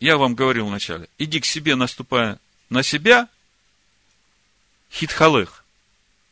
[0.00, 3.28] я вам говорил вначале, иди к себе, наступая на себя,
[4.92, 5.64] хитхалех,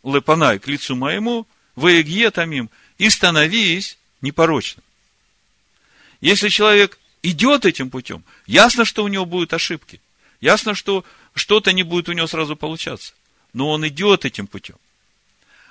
[0.04, 4.84] лепанай к лицу моему, ваегье тамим, и становись непорочным.
[6.20, 10.00] Если человек идет этим путем, ясно, что у него будут ошибки.
[10.40, 13.14] Ясно, что что-то не будет у него сразу получаться.
[13.52, 14.76] Но он идет этим путем.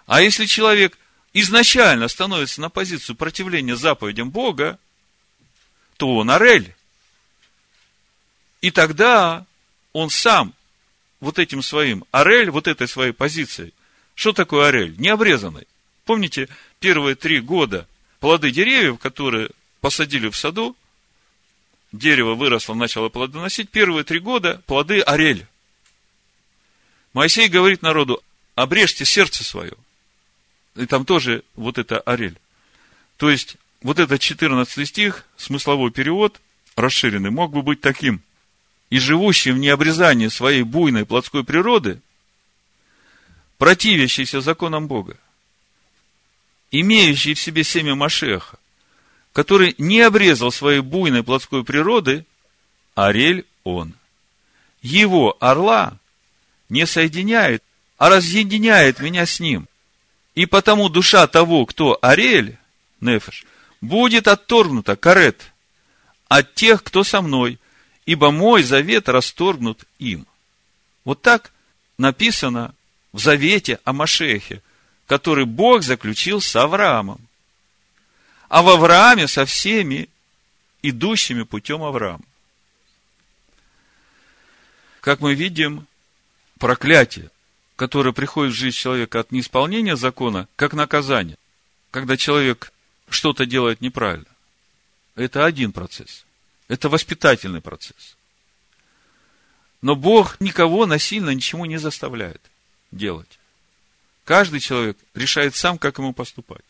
[0.05, 0.97] А если человек
[1.33, 4.79] изначально становится на позицию противления заповедям Бога,
[5.97, 6.75] то он орель.
[8.61, 9.45] И тогда
[9.93, 10.53] он сам
[11.19, 13.73] вот этим своим орель, вот этой своей позицией.
[14.13, 14.95] Что такое орель?
[14.97, 15.67] Необрезанный.
[16.05, 16.47] Помните,
[16.79, 17.87] первые три года
[18.19, 19.49] плоды деревьев, которые
[19.81, 20.75] посадили в саду,
[21.91, 25.47] дерево выросло, начало плодоносить, первые три года плоды орель.
[27.13, 28.21] Моисей говорит народу,
[28.55, 29.73] обрежьте сердце свое.
[30.75, 32.37] И там тоже вот это орель.
[33.17, 36.41] То есть, вот этот 14 стих, смысловой перевод,
[36.75, 38.21] расширенный, мог бы быть таким.
[38.89, 42.01] И живущий в необрезании своей буйной плотской природы,
[43.57, 45.17] противящийся законам Бога,
[46.71, 48.57] имеющий в себе семя Машеха,
[49.33, 52.25] который не обрезал своей буйной плотской природы,
[52.95, 53.93] Арель он.
[54.81, 55.97] Его орла
[56.69, 57.63] не соединяет,
[57.97, 59.67] а разъединяет меня с ним.
[60.35, 62.57] И потому душа того, кто Арель,
[62.99, 63.45] Нефеш,
[63.79, 65.51] будет отторгнута, карет,
[66.27, 67.57] от тех, кто со мной,
[68.05, 70.27] ибо мой завет расторгнут им.
[71.05, 71.51] Вот так
[71.97, 72.75] написано
[73.13, 74.61] в завете о Машехе,
[75.07, 77.21] который Бог заключил с Авраамом.
[78.49, 80.09] А в Аврааме со всеми
[80.81, 82.23] идущими путем Авраама.
[84.99, 85.87] Как мы видим,
[86.59, 87.29] проклятие,
[87.75, 91.37] которое приходит в жизнь человека от неисполнения закона, как наказание,
[91.91, 92.71] когда человек
[93.09, 94.25] что-то делает неправильно.
[95.15, 96.25] Это один процесс.
[96.67, 98.15] Это воспитательный процесс.
[99.81, 102.41] Но Бог никого насильно ничему не заставляет
[102.91, 103.39] делать.
[104.23, 106.63] Каждый человек решает сам, как ему поступать.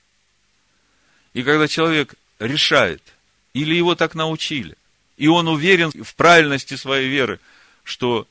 [1.33, 3.01] И когда человек решает,
[3.53, 4.75] или его так научили,
[5.15, 7.39] и он уверен в правильности своей веры,
[7.83, 8.27] что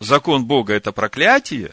[0.00, 1.72] закон Бога это проклятие,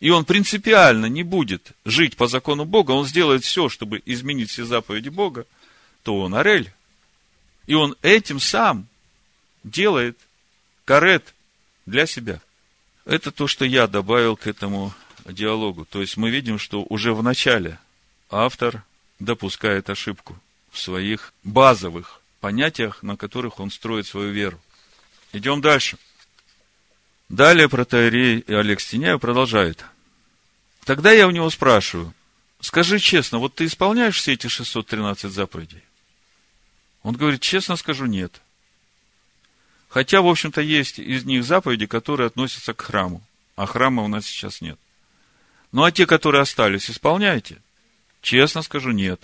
[0.00, 4.64] и он принципиально не будет жить по закону Бога, он сделает все, чтобы изменить все
[4.64, 5.46] заповеди Бога,
[6.02, 6.72] то он орель.
[7.66, 8.86] И он этим сам
[9.64, 10.16] делает
[10.84, 11.34] карет
[11.84, 12.40] для себя.
[13.04, 14.94] Это то, что я добавил к этому
[15.26, 15.84] диалогу.
[15.84, 17.78] То есть мы видим, что уже в начале
[18.30, 18.84] автор
[19.18, 20.38] допускает ошибку
[20.70, 24.60] в своих базовых понятиях, на которых он строит свою веру.
[25.32, 25.98] Идем дальше.
[27.28, 29.84] Далее протеерей Олег Стеняев продолжает.
[30.84, 32.14] Тогда я у него спрашиваю,
[32.60, 35.82] скажи честно, вот ты исполняешь все эти 613 заповедей?
[37.02, 38.40] Он говорит, честно скажу, нет.
[39.88, 43.22] Хотя, в общем-то, есть из них заповеди, которые относятся к храму.
[43.56, 44.78] А храма у нас сейчас нет.
[45.72, 47.60] Ну, а те, которые остались, исполняете?
[48.22, 49.20] Честно скажу, нет.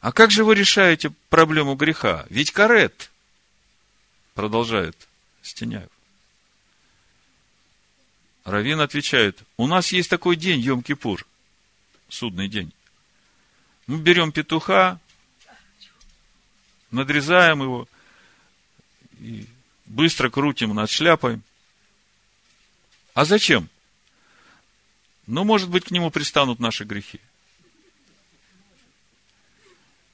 [0.00, 2.26] А как же вы решаете проблему греха?
[2.30, 3.10] Ведь карет,
[4.34, 4.96] продолжает
[5.42, 5.90] Стеняев.
[8.46, 11.26] Равин отвечает, у нас есть такой день, Йом-Кипур,
[12.08, 12.72] судный день.
[13.88, 15.00] Мы берем петуха,
[16.92, 17.88] надрезаем его,
[19.18, 19.48] и
[19.86, 21.40] быстро крутим над шляпой.
[23.14, 23.68] А зачем?
[25.26, 27.20] Ну, может быть, к нему пристанут наши грехи.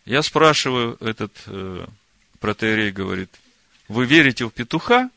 [0.07, 1.87] Я спрашиваю, этот э,
[2.41, 3.31] протеерей говорит,
[3.89, 5.11] вы верите в петуха?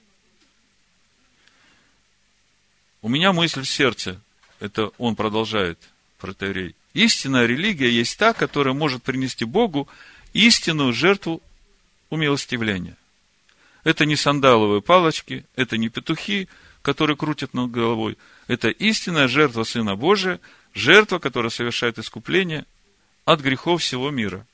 [3.05, 4.19] У меня мысль в сердце,
[4.59, 5.77] это он продолжает,
[6.17, 6.75] протеерей.
[6.95, 9.87] Истинная религия есть та, которая может принести Богу
[10.33, 11.43] истинную жертву
[12.09, 12.97] умилостивления.
[13.83, 16.49] Это не сандаловые палочки, это не петухи,
[16.81, 18.17] которые крутят над головой.
[18.47, 20.39] Это истинная жертва Сына Божия,
[20.73, 22.65] жертва, которая совершает искупление
[23.23, 24.47] от грехов всего мира.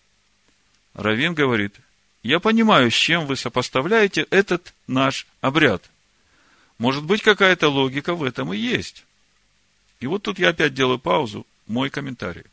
[0.94, 1.76] Равин говорит,
[2.22, 5.90] я понимаю, с чем вы сопоставляете этот наш обряд.
[6.82, 9.06] Может быть, какая-то логика в этом и есть.
[10.00, 12.46] И вот тут я опять делаю паузу, мой комментарий.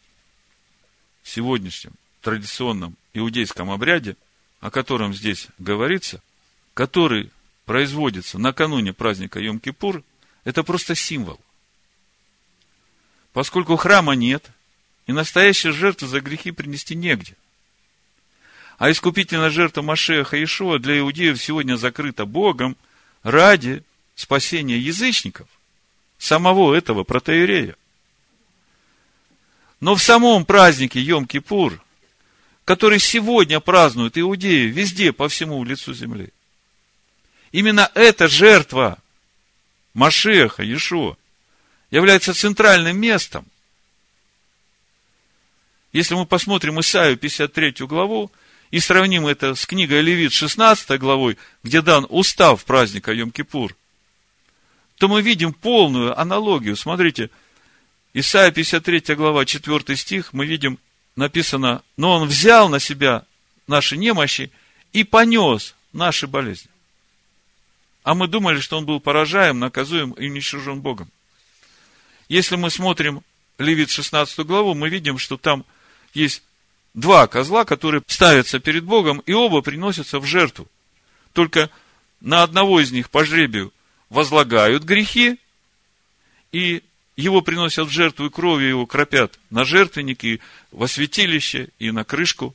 [1.23, 4.19] В сегодняшнем традиционном иудейском обряде,
[4.61, 6.21] о котором здесь говорится,
[6.75, 7.31] который
[7.65, 10.05] производится накануне праздника Йом-Кипур,
[10.45, 11.41] это просто символ.
[13.33, 14.51] Поскольку храма нет,
[15.07, 17.35] и настоящей жертвы за грехи принести негде.
[18.77, 22.77] А искупительная жертва Машеха Ишуа для иудеев сегодня закрыта Богом
[23.23, 23.83] ради
[24.19, 25.47] спасения язычников,
[26.19, 27.77] самого этого протеерея.
[29.79, 31.79] Но в самом празднике Йом-Кипур,
[32.65, 36.33] который сегодня празднуют иудеи везде, по всему лицу земли,
[37.53, 38.99] Именно эта жертва
[39.95, 41.17] Машеха, Иешуа,
[41.91, 43.47] является центральным местом.
[45.93, 48.31] Если мы посмотрим Исаию 53 главу
[48.71, 53.75] и сравним это с книгой Левит 16 главой, где дан устав праздника Йом-Кипур,
[54.99, 56.77] то мы видим полную аналогию.
[56.77, 57.31] Смотрите,
[58.15, 60.79] Исаия 53 глава, 4 стих, мы видим,
[61.15, 63.25] написано, но он взял на себя
[63.67, 64.51] наши немощи
[64.93, 66.71] и понес наши болезни.
[68.03, 71.11] а мы думали, что он был поражаем, наказуем и уничтожен Богом.
[72.29, 73.23] Если мы смотрим
[73.59, 75.65] Левит 16 главу, мы видим, что там
[76.15, 76.43] есть
[76.95, 80.69] два козла, которые ставятся перед Богом, и оба приносятся в жертву.
[81.35, 81.71] Только
[82.21, 83.73] на одного из них по жребию
[84.11, 85.39] возлагают грехи,
[86.53, 86.83] и
[87.17, 90.41] его приносят в жертву, и кровью его кропят на жертвенники,
[90.71, 92.55] во святилище и на крышку.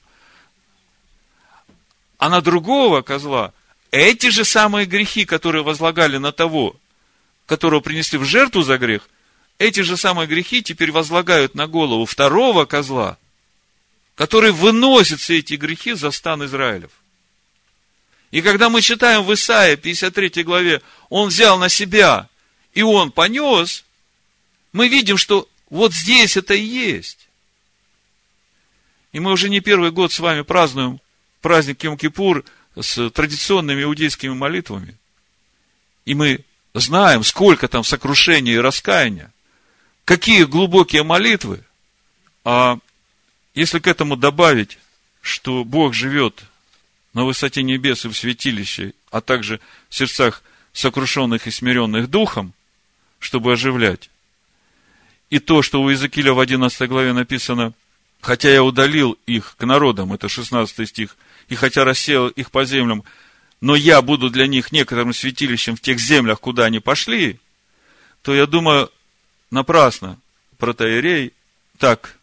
[2.18, 3.54] А на другого козла
[3.92, 6.76] эти же самые грехи, которые возлагали на того,
[7.46, 9.08] которого принесли в жертву за грех,
[9.60, 13.18] эти же самые грехи теперь возлагают на голову второго козла,
[14.16, 16.92] который выносит все эти грехи за стан Израилев.
[18.34, 22.28] И когда мы читаем в Исаии 53 главе, он взял на себя,
[22.74, 23.86] и он понес,
[24.72, 27.28] мы видим, что вот здесь это и есть.
[29.12, 31.00] И мы уже не первый год с вами празднуем
[31.42, 32.44] праздник Йом-Кипур
[32.76, 34.98] с традиционными иудейскими молитвами.
[36.06, 36.44] И мы
[36.74, 39.32] знаем, сколько там сокрушения и раскаяния,
[40.06, 41.64] какие глубокие молитвы.
[42.44, 42.80] А
[43.54, 44.80] если к этому добавить,
[45.22, 46.44] что Бог живет
[47.14, 52.54] на высоте небес и в святилище, а также в сердцах сокрушенных и смиренных духом,
[53.20, 54.10] чтобы оживлять,
[55.30, 57.74] и то, что у Иезекииля в 11 главе написано,
[58.22, 63.04] хотя я удалил их к народам, это 16 стих, и хотя рассеял их по землям,
[63.60, 67.40] но я буду для них некоторым святилищем в тех землях, куда они пошли,
[68.22, 68.92] то я думаю,
[69.52, 70.20] напрасно
[70.58, 71.34] протоиерей
[71.78, 72.18] так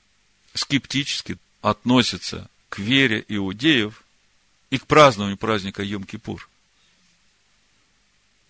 [0.55, 4.05] скептически относится к вере иудеев
[4.71, 6.41] и к празднованию праздника Йом-Кипур.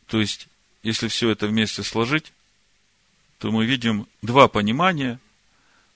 [0.07, 0.49] То есть,
[0.83, 2.33] если все это вместе сложить,
[3.39, 5.19] то мы видим два понимания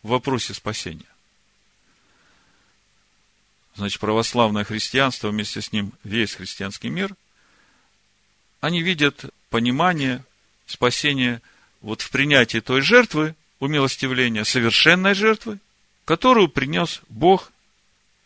[0.03, 1.05] в вопросе спасения.
[3.75, 7.15] Значит, православное христианство, вместе с ним весь христианский мир,
[8.61, 10.25] они видят понимание
[10.67, 11.43] спасения
[11.81, 15.59] вот в принятии той жертвы, умилостивления, совершенной жертвы,
[16.05, 17.53] которую принес Бог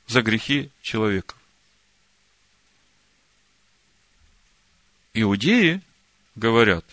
[0.07, 1.35] за грехи человека.
[5.15, 5.83] Иудеи
[6.35, 6.85] говорят,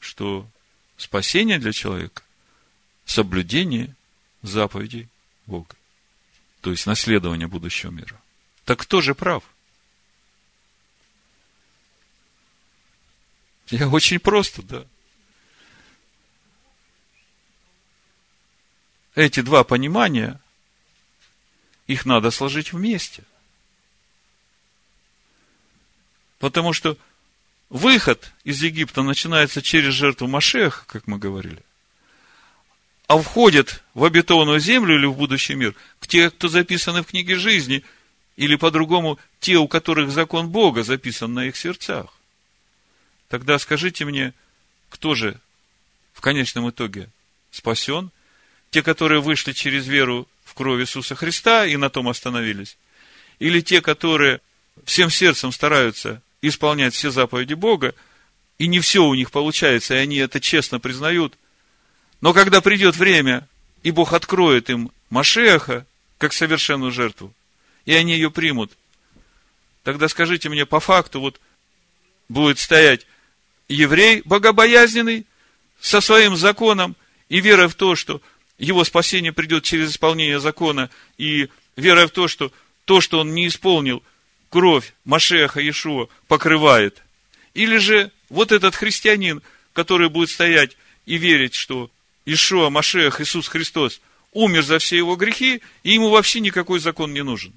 [0.00, 0.48] что
[0.96, 2.22] спасение для человека–
[3.04, 3.94] соблюдение
[4.42, 5.08] заповедей
[5.46, 5.74] Бога.
[6.60, 8.20] То есть наследование будущего мира.
[8.64, 9.44] Так кто же прав?
[13.68, 14.86] Я очень просто, да.
[19.14, 20.40] Эти два понимания,
[21.86, 23.24] их надо сложить вместе.
[26.38, 26.96] Потому что
[27.72, 31.62] Выход из Египта начинается через жертву Машеха, как мы говорили.
[33.06, 37.36] А входят в обетованную землю или в будущий мир к те, кто записаны в книге
[37.36, 37.82] жизни,
[38.36, 42.12] или по-другому, те, у которых закон Бога записан на их сердцах.
[43.28, 44.34] Тогда скажите мне,
[44.90, 45.40] кто же
[46.12, 47.08] в конечном итоге
[47.50, 48.10] спасен?
[48.70, 52.76] Те, которые вышли через веру в кровь Иисуса Христа и на том остановились?
[53.38, 54.42] Или те, которые
[54.84, 57.94] всем сердцем стараются исполнять все заповеди Бога,
[58.58, 61.38] и не все у них получается, и они это честно признают.
[62.20, 63.48] Но когда придет время,
[63.82, 65.86] и Бог откроет им Машеха,
[66.18, 67.32] как совершенную жертву,
[67.84, 68.76] и они ее примут,
[69.82, 71.40] тогда скажите мне по факту, вот
[72.28, 73.06] будет стоять
[73.68, 75.26] еврей богобоязненный
[75.80, 76.94] со своим законом
[77.28, 78.20] и верой в то, что
[78.58, 82.52] его спасение придет через исполнение закона, и верой в то, что
[82.84, 84.02] то, что он не исполнил,
[84.52, 87.02] кровь Машеха Иешуа покрывает.
[87.54, 91.90] Или же вот этот христианин, который будет стоять и верить, что
[92.26, 97.22] Ишуа, Машех, Иисус Христос умер за все его грехи, и ему вообще никакой закон не
[97.22, 97.54] нужен.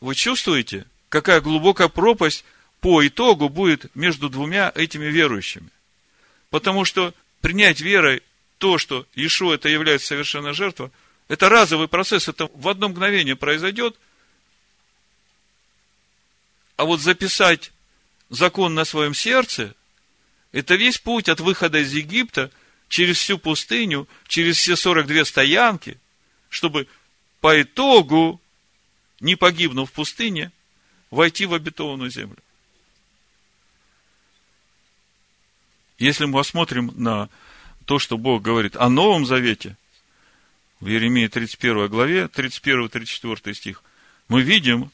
[0.00, 2.44] Вы чувствуете, какая глубокая пропасть
[2.80, 5.70] по итогу будет между двумя этими верующими?
[6.50, 8.22] Потому что принять верой
[8.58, 10.90] то, что Ишуа это является совершенной жертвой,
[11.30, 13.96] это разовый процесс, это в одно мгновение произойдет.
[16.74, 17.70] А вот записать
[18.30, 19.76] закон на своем сердце,
[20.50, 22.50] это весь путь от выхода из Египта
[22.88, 26.00] через всю пустыню, через все 42 стоянки,
[26.48, 26.88] чтобы
[27.40, 28.40] по итогу,
[29.20, 30.50] не погибнув в пустыне,
[31.12, 32.38] войти в обетованную землю.
[35.96, 37.28] Если мы посмотрим на
[37.84, 39.76] то, что Бог говорит о Новом Завете,
[40.80, 43.82] в Еремии 31 главе, 31-34 стих,
[44.28, 44.90] мы видим,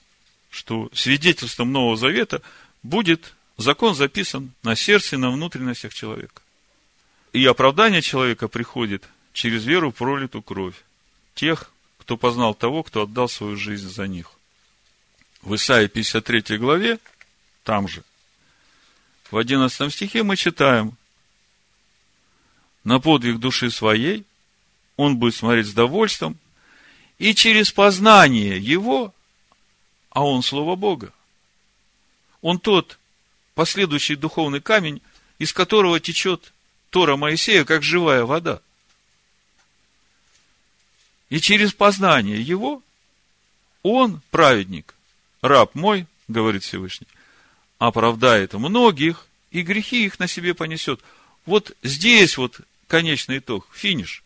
[0.51, 2.43] что свидетельством Нового Завета
[2.82, 6.43] будет закон записан на сердце и на внутренностях человека.
[7.32, 10.74] И оправдание человека приходит через веру в пролитую кровь
[11.34, 14.30] тех, кто познал того, кто отдал свою жизнь за них.
[15.43, 16.99] В Исаии 53 главе
[17.62, 18.03] там же,
[19.30, 20.97] в 11 стихе мы читаем,
[22.84, 24.24] на подвиг души своей
[24.97, 26.38] он будет смотреть с довольством,
[27.18, 29.14] и через познание его,
[30.11, 31.12] а он Слово Бога,
[32.42, 32.99] он тот
[33.55, 35.01] последующий духовный камень,
[35.38, 36.53] из которого течет
[36.90, 38.61] Тора Моисея, как живая вода.
[41.28, 42.82] И через познание его,
[43.82, 44.94] он, праведник,
[45.42, 47.09] раб мой, говорит Всевышний,
[47.78, 51.01] оправдает многих, и грехи их на себе понесет.
[51.47, 54.22] Вот здесь вот конечный итог, финиш.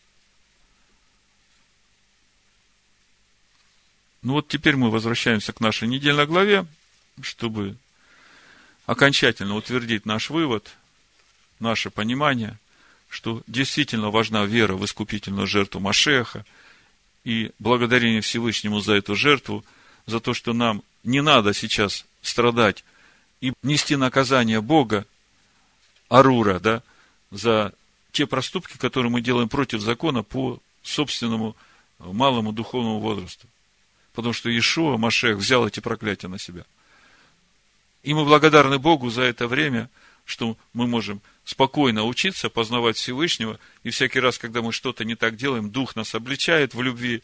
[4.22, 6.66] Ну вот теперь мы возвращаемся к нашей недельной главе,
[7.22, 7.76] чтобы
[8.86, 10.70] окончательно утвердить наш вывод,
[11.58, 12.58] наше понимание,
[13.08, 16.44] что действительно важна вера в искупительную жертву Машеха
[17.24, 19.64] и благодарение Всевышнему за эту жертву,
[20.06, 22.84] за то, что нам не надо сейчас страдать
[23.40, 25.06] и нести наказание Бога,
[26.08, 26.82] Арура, да,
[27.30, 27.72] за
[28.12, 31.56] те проступки, которые мы делаем против закона по собственному
[31.98, 33.46] малому духовному возрасту.
[34.20, 36.66] Потому что Иешуа, Машех, взял эти проклятия на себя.
[38.02, 39.88] И мы благодарны Богу за это время,
[40.26, 45.36] что мы можем спокойно учиться, познавать Всевышнего, и всякий раз, когда мы что-то не так
[45.36, 47.22] делаем, Дух нас обличает в любви,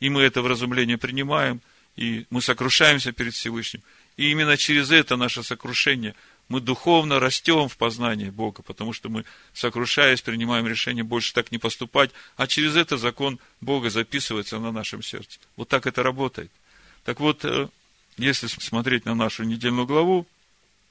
[0.00, 1.60] и мы это вразумление принимаем,
[1.96, 3.82] и мы сокрушаемся перед Всевышним.
[4.16, 6.14] И именно через это наше сокрушение
[6.48, 11.58] мы духовно растем в познании Бога, потому что мы, сокрушаясь, принимаем решение больше так не
[11.58, 15.38] поступать, а через это закон Бога записывается на нашем сердце.
[15.56, 16.50] Вот так это работает.
[17.04, 17.68] Так вот, э,
[18.16, 20.26] если смотреть на нашу недельную главу,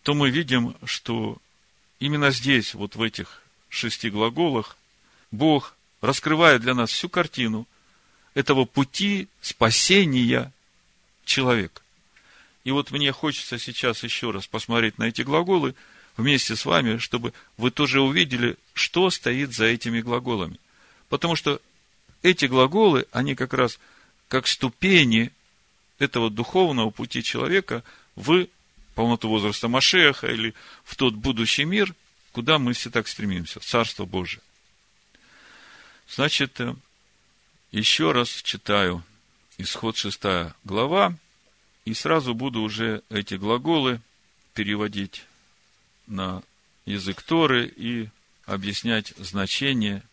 [0.04, 1.38] то мы видим, что
[2.00, 4.78] именно здесь, вот в этих шести глаголах,
[5.32, 7.68] Бог раскрывает для нас всю картину
[8.34, 10.54] этого пути спасения
[11.26, 11.82] человека.
[12.68, 15.74] И вот мне хочется сейчас еще раз посмотреть на эти глаголы
[16.18, 20.60] вместе с вами, чтобы вы тоже увидели, что стоит за этими глаголами.
[21.08, 21.62] Потому что
[22.24, 23.80] эти глаголы, они как раз
[24.28, 25.32] как ступени
[25.98, 27.86] этого духовного пути человека
[28.18, 28.48] в
[28.96, 30.54] полноту возраста Машеха или
[30.84, 31.96] в тот будущий мир,
[32.34, 34.42] куда мы все так стремимся, Царство Божие.
[36.10, 36.76] Значит, э,
[37.72, 39.06] еще раз читаю
[39.58, 41.16] исход 6 глава,
[41.88, 44.02] и сразу буду уже эти глаголы
[44.54, 45.24] переводить
[46.06, 46.44] на
[46.86, 48.10] язык Торы и
[48.46, 50.04] объяснять значение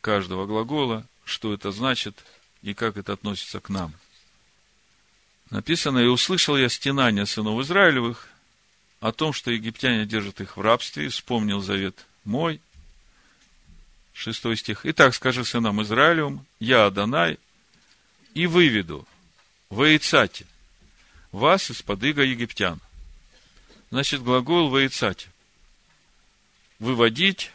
[0.00, 2.24] каждого глагола, что это значит
[2.62, 3.92] и как это относится к нам.
[5.50, 8.28] Написано, и услышал я стенания сынов Израилевых
[8.98, 12.60] о том, что египтяне держат их в рабстве, вспомнил завет мой.
[14.12, 14.80] Шестой стих.
[14.82, 17.38] Итак, скажи сынам Израилевым, я Адонай,
[18.34, 19.06] и выведу
[19.70, 20.46] в Эйцате
[21.32, 22.80] вас из-под иго египтян.
[23.90, 25.28] Значит, глагол воицать.
[26.78, 27.52] Выводить,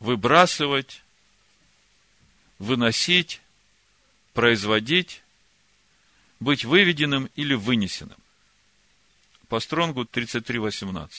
[0.00, 1.02] выбрасывать,
[2.58, 3.40] выносить,
[4.32, 5.22] производить,
[6.40, 8.18] быть выведенным или вынесенным.
[9.48, 11.10] По стронгу 33.18.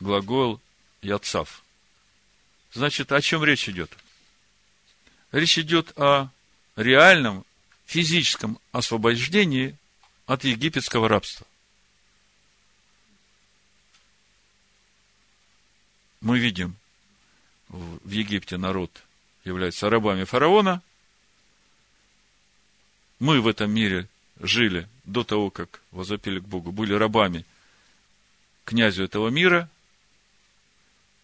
[0.00, 0.60] Глагол
[1.02, 1.62] яцав.
[2.72, 3.90] Значит, о чем речь идет?
[5.32, 6.30] Речь идет о
[6.76, 7.44] реальном
[7.84, 9.76] физическом освобождении
[10.30, 11.44] от египетского рабства.
[16.20, 16.76] Мы видим,
[17.68, 18.92] в Египте народ
[19.42, 20.82] является рабами фараона.
[23.18, 24.06] Мы в этом мире
[24.38, 27.44] жили до того, как возопили к Богу, были рабами
[28.64, 29.68] князю этого мира.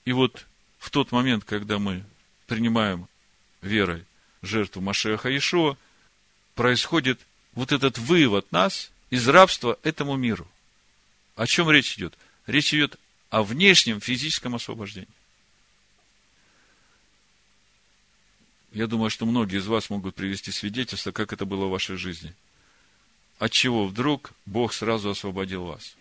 [0.04, 0.46] И вот
[0.78, 2.02] в тот момент, когда мы
[2.48, 3.07] принимаем
[3.62, 4.04] верой
[4.42, 5.76] жертву Машеха Иешуа,
[6.57, 7.20] происходит
[7.52, 10.46] вот этот вывод нас из рабства этому миру.
[11.34, 12.16] О чем речь идет?
[12.46, 12.98] Речь идет
[13.30, 15.09] о внешнем физическом освобождении.
[18.72, 22.34] Я думаю, что многие из вас могут привести свидетельство, как это было в вашей жизни.
[23.38, 25.96] От чего вдруг Бог сразу освободил вас?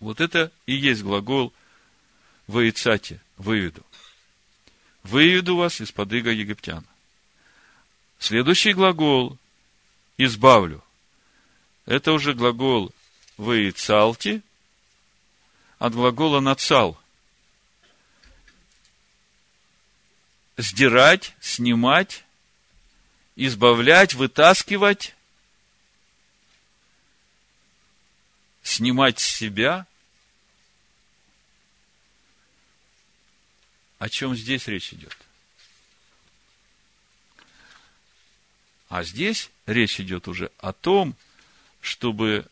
[0.00, 1.52] Вот это и есть глагол
[2.46, 3.84] «воицате», «выведу».
[5.02, 6.84] «Выведу вас из-под иго египтян».
[8.18, 9.38] Следующий глагол
[10.24, 10.82] избавлю.
[11.86, 12.92] Это уже глагол
[13.36, 14.42] вы цалти
[15.78, 17.00] от глагола нацал.
[20.58, 22.24] Сдирать, снимать,
[23.34, 25.16] избавлять, вытаскивать,
[28.62, 29.86] снимать с себя.
[33.98, 35.16] О чем здесь речь идет?
[38.90, 41.14] А здесь речь идет уже о том,
[41.80, 42.44] чтобы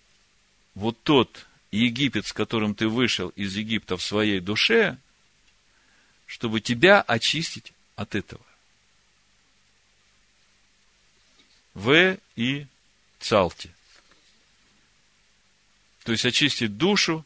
[0.76, 4.96] вот тот Египет, с которым ты вышел из Египта в своей душе,
[6.26, 8.46] чтобы тебя очистить от этого.
[11.74, 12.66] В и
[13.18, 13.70] цалти.
[16.04, 17.24] То есть очистить душу,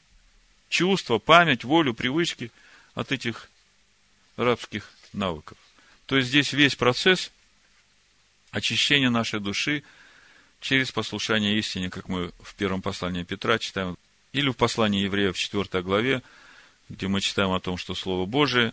[0.70, 2.50] чувства, память, волю, привычки
[2.94, 3.50] от этих
[4.36, 5.58] рабских навыков.
[6.06, 7.30] То есть здесь весь процесс
[8.52, 9.82] очищения нашей души
[10.60, 13.98] через послушание истине, как мы в первом послании Петра читаем,
[14.32, 16.22] или в послании евреев в 4 главе,
[16.88, 18.72] где мы читаем о том, что Слово Божие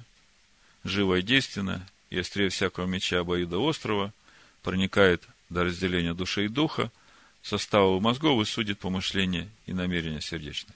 [0.83, 4.13] живо и действенно, и острее всякого меча обоюда острова,
[4.61, 6.91] проникает до разделения души и духа,
[7.41, 10.75] состава мозгов и судит помышления и намерения сердечные.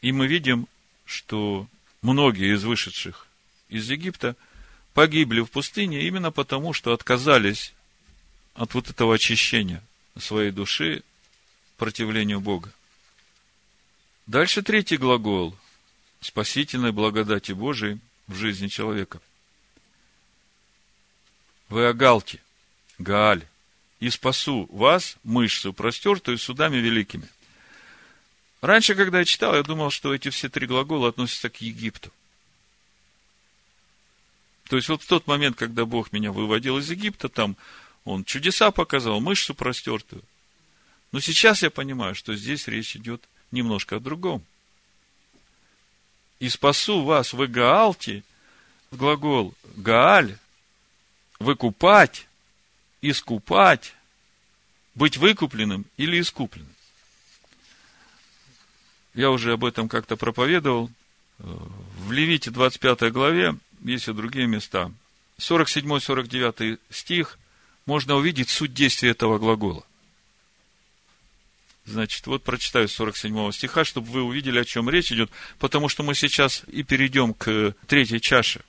[0.00, 0.66] И мы видим,
[1.04, 1.68] что
[2.02, 3.26] многие из вышедших
[3.68, 4.36] из Египта
[4.94, 7.72] погибли в пустыне именно потому, что отказались
[8.54, 9.82] от вот этого очищения
[10.18, 11.02] своей души
[11.76, 12.72] противлению Бога.
[14.26, 15.56] Дальше третий глагол–
[16.20, 19.20] спасительной благодати Божией в жизни человека.
[21.68, 22.40] Вы огалте,
[22.98, 23.46] Гааль,
[24.00, 27.28] и спасу вас, мышцу, простертую судами великими.
[28.60, 32.12] Раньше, когда я читал, я думал, что эти все три глагола относятся к Египту.
[34.70, 37.56] То есть, вот в тот момент, когда Бог меня выводил из Египта, там
[38.04, 40.22] Он чудеса показал, мышцу простертую.
[41.10, 44.44] Но сейчас я понимаю, что здесь речь идет немножко о другом.
[46.38, 48.22] И спасу вас в Гаалте,
[48.92, 50.38] глагол Гааль,
[51.40, 52.28] выкупать,
[53.02, 53.96] искупать,
[54.94, 56.76] быть выкупленным или искупленным.
[59.14, 60.92] Я уже об этом как-то проповедовал.
[61.38, 64.92] В Левите 25 главе есть и другие места.
[65.38, 67.38] 47-49 стих
[67.86, 69.84] можно увидеть суть действия этого глагола.
[71.86, 76.14] Значит, вот прочитаю 47 стиха, чтобы вы увидели, о чем речь идет, потому что мы
[76.14, 78.60] сейчас и перейдем к третьей чаше,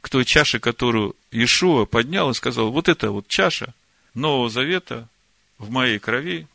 [0.00, 3.72] к той чаше, которую Иешуа поднял и сказал, вот это вот чаша
[4.12, 5.08] Нового Завета
[5.56, 6.46] в моей крови,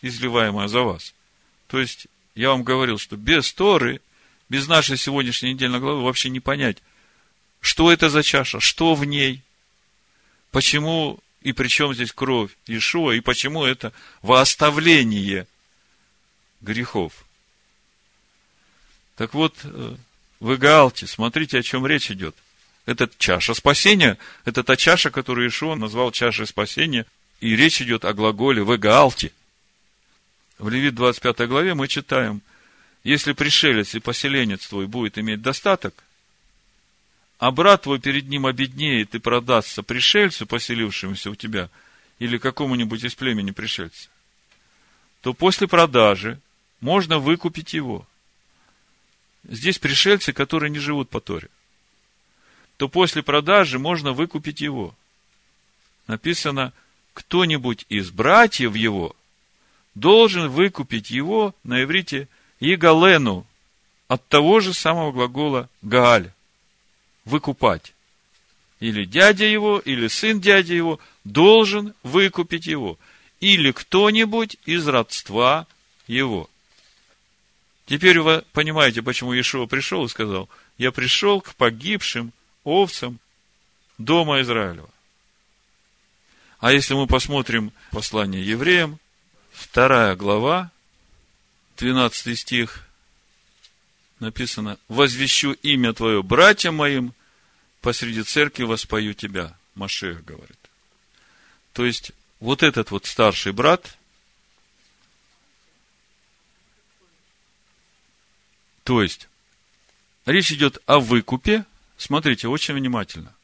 [0.00, 1.14] изливаемая за вас.
[1.66, 4.00] То есть, я вам говорил, что без Торы,
[4.48, 6.78] без нашей сегодняшней недельной главы вообще не понять,
[7.62, 9.40] что это за чаша, что в ней,
[10.50, 15.46] почему и при чем здесь кровь Ишуа, и почему это восставление
[16.60, 17.24] грехов.
[19.16, 19.96] Так вот, э,
[20.40, 22.34] в Игаалте, смотрите, о чем речь идет.
[22.84, 27.06] Это чаша спасения, это та чаша, которую Ишуа назвал чашей спасения,
[27.40, 29.32] и речь идет о глаголе в Игаалте.
[30.58, 32.42] В Левит 25 главе мы читаем,
[33.04, 36.02] если пришелец и поселенец твой будет иметь достаток,
[37.42, 41.70] а брат твой перед ним обеднеет и продастся пришельцу, поселившемуся у тебя,
[42.20, 44.08] или какому-нибудь из племени пришельца,
[45.22, 46.38] то после продажи
[46.80, 48.06] можно выкупить его.
[49.42, 51.48] Здесь пришельцы, которые не живут по Торе.
[52.76, 54.94] То после продажи можно выкупить его.
[56.06, 56.72] Написано,
[57.12, 59.16] кто-нибудь из братьев его
[59.96, 62.28] должен выкупить его на иврите
[62.60, 63.44] Игалену
[64.06, 66.32] от того же самого глагола Гааль
[67.24, 67.94] выкупать.
[68.80, 72.98] Или дядя его, или сын дяди его должен выкупить его.
[73.40, 75.66] Или кто-нибудь из родства
[76.06, 76.48] его.
[77.86, 80.48] Теперь вы понимаете, почему Иешуа пришел и сказал,
[80.78, 82.32] я пришел к погибшим
[82.64, 83.18] овцам
[83.98, 84.88] дома Израилева.
[86.58, 88.98] А если мы посмотрим послание евреям,
[89.52, 90.70] вторая глава,
[91.76, 92.88] 12 стих,
[94.22, 97.12] написано, «Возвещу имя Твое братьям моим,
[97.82, 100.58] посреди церкви воспою Тебя», Машех говорит.
[101.72, 103.96] То есть, вот этот вот старший брат,
[108.84, 109.28] то есть,
[110.26, 111.64] речь идет о выкупе,
[111.96, 113.34] смотрите, очень внимательно.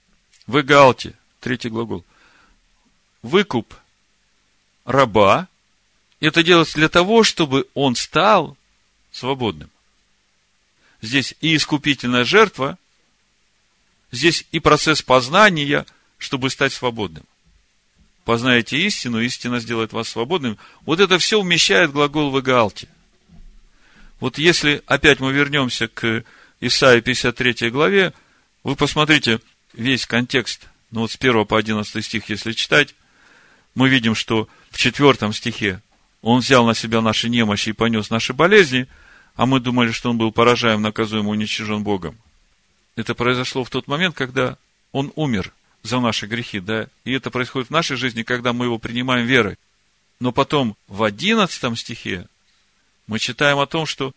[0.47, 2.05] В Эгалте, третий глагол,
[3.23, 3.75] выкуп
[4.85, 5.49] раба,
[6.21, 8.57] это делается для того, чтобы он стал
[9.13, 9.71] свободным.
[11.01, 12.77] Здесь и искупительная жертва,
[14.11, 15.87] здесь и процесс познания,
[16.19, 17.25] чтобы стать свободным.
[18.25, 20.59] Познаете истину, истина сделает вас свободным.
[20.85, 22.89] Вот это все умещает глагол в Игаалте.
[24.21, 26.25] Вот если опять мы вернемся к
[26.61, 28.13] Исаии 53 главе,
[28.65, 29.41] вы посмотрите
[29.73, 32.95] весь контекст, ну вот с 1 по 11 стих, если читать,
[33.77, 35.81] мы видим, что в 4 стихе
[36.21, 38.89] он взял на себя наши немощи и понес наши болезни–
[39.39, 42.19] а мы думали, что он был поражаем, наказуем, уничтожен Богом.
[42.97, 44.59] Это произошло в тот момент, когда
[44.91, 45.53] он умер
[45.85, 49.57] за наши грехи, да, и это происходит в нашей жизни, когда мы его принимаем верой.
[50.19, 52.27] Но потом в одиннадцатом стихе
[53.07, 54.13] мы читаем о том, что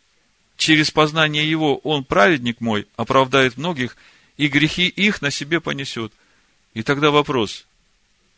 [0.58, 3.98] через познание Его Он, праведник мой, оправдает многих,
[4.38, 6.12] и грехи их на себе понесет.
[6.74, 7.68] И тогда вопрос.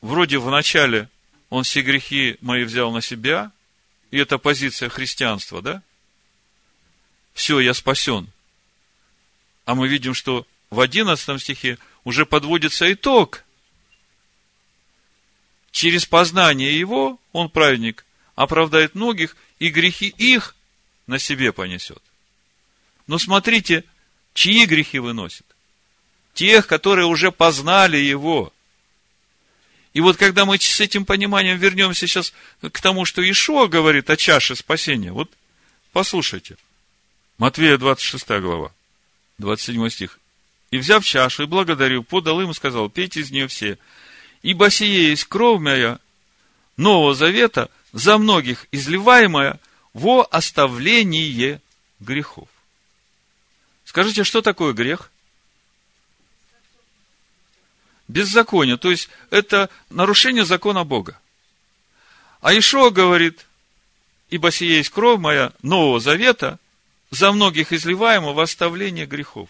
[0.02, 1.08] Вроде в начале
[1.50, 3.54] Он все грехи мои взял на себя,
[4.12, 5.82] и это позиция христианства, да?
[7.34, 8.30] Все, я спасен.
[9.66, 13.44] А мы видим, что в одиннадцатом стихе уже подводится итог.
[15.72, 18.06] Через познание его, он праведник,
[18.36, 20.56] оправдает многих, и грехи их
[21.08, 22.02] на себе понесет.
[23.08, 23.84] Но смотрите,
[24.34, 25.46] чьи грехи выносит?
[26.34, 28.54] Тех, которые уже познали его.
[29.94, 34.18] И вот когда мы с этим пониманием вернемся сейчас к тому, что Ишуа говорит о
[34.18, 35.32] чаше спасения, вот
[35.92, 36.58] послушайте.
[37.38, 38.72] Матвея 26 глава,
[39.40, 40.20] 27 стих.
[40.72, 43.78] И взяв чашу и благодарил, подал им и сказал, пейте из нее все.
[44.42, 46.00] Ибо сие есть кровь моя,
[46.78, 49.60] Нового Завета, за многих изливаемая
[49.94, 51.62] во оставление
[52.00, 52.48] грехов.
[53.86, 55.12] Скажите, что такое грех?
[58.08, 61.20] Беззаконие, то есть это нарушение закона Бога.
[62.42, 63.46] А Ишуа говорит,
[64.30, 66.60] ибо сие есть кровь моя Нового Завета,
[67.14, 69.50] за многих изливаемого в оставление грехов.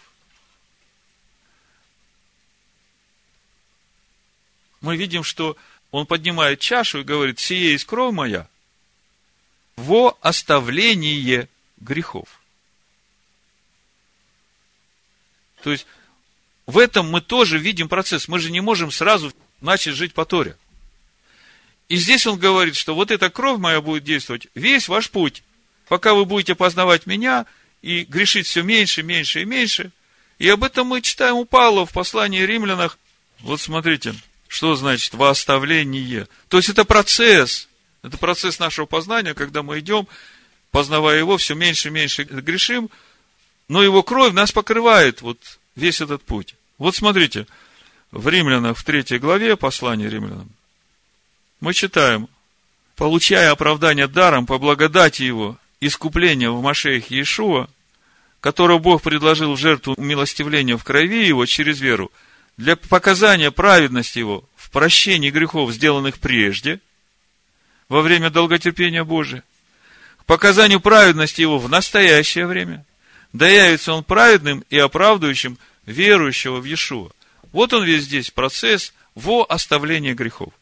[4.84, 5.56] мы видим, что
[5.90, 8.48] он поднимает чашу и говорит, сие есть кровь моя
[9.76, 11.48] во оставление
[11.78, 12.28] грехов.
[15.62, 15.86] То есть,
[16.66, 18.28] в этом мы тоже видим процесс.
[18.28, 20.56] Мы же не можем сразу начать жить по Торе.
[21.88, 25.42] И здесь он говорит, что вот эта кровь моя будет действовать весь ваш путь,
[25.88, 27.46] пока вы будете познавать меня
[27.82, 29.90] и грешить все меньше, меньше и меньше.
[30.38, 32.98] И об этом мы читаем у Павла в послании римлянах.
[33.40, 34.14] Вот смотрите,
[34.48, 36.28] что значит восставление?
[36.48, 37.68] То есть это процесс.
[38.02, 40.06] Это процесс нашего познания, когда мы идем,
[40.70, 42.90] познавая его, все меньше и меньше грешим,
[43.68, 45.38] но его кровь нас покрывает вот
[45.74, 46.54] весь этот путь.
[46.76, 47.46] Вот смотрите,
[48.10, 50.50] в Римлянах, в третьей главе послания римлянам,
[51.60, 52.28] мы читаем,
[52.94, 57.68] получая оправдание даром по благодати его, искупление в Машеях Иешуа,
[58.40, 62.10] которого Бог предложил в жертву умилостивления в крови его через веру–
[62.56, 66.80] для показания праведности его в прощении грехов, сделанных прежде,
[67.88, 69.42] во время долготерпения Божия,
[70.18, 72.84] к показанию праведности его в настоящее время,
[73.32, 77.10] да явится он праведным и оправдывающим верующего в Иешуа.
[77.52, 80.52] Вот он весь здесь процесс во оставление грехов.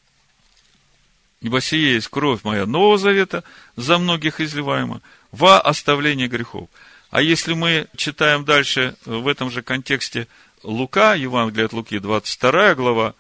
[1.42, 3.42] Ибо сие есть кровь моя Нового Завета,
[3.74, 6.68] за многих изливаема, во оставление грехов.
[7.10, 10.28] А если мы читаем дальше в этом же контексте
[10.62, 13.14] Лука, Евангелие от Луки, 22 глава,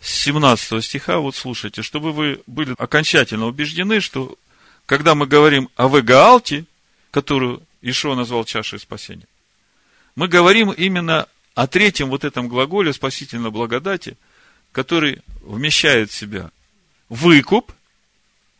[0.00, 4.36] с 17 стиха, вот слушайте, чтобы вы были окончательно убеждены, что
[4.86, 6.66] когда мы говорим о Вегаалте,
[7.10, 9.26] которую Ишо назвал чашей спасения,
[10.14, 14.16] мы говорим именно о третьем вот этом глаголе спасительной благодати,
[14.70, 16.50] который вмещает в себя
[17.08, 17.72] выкуп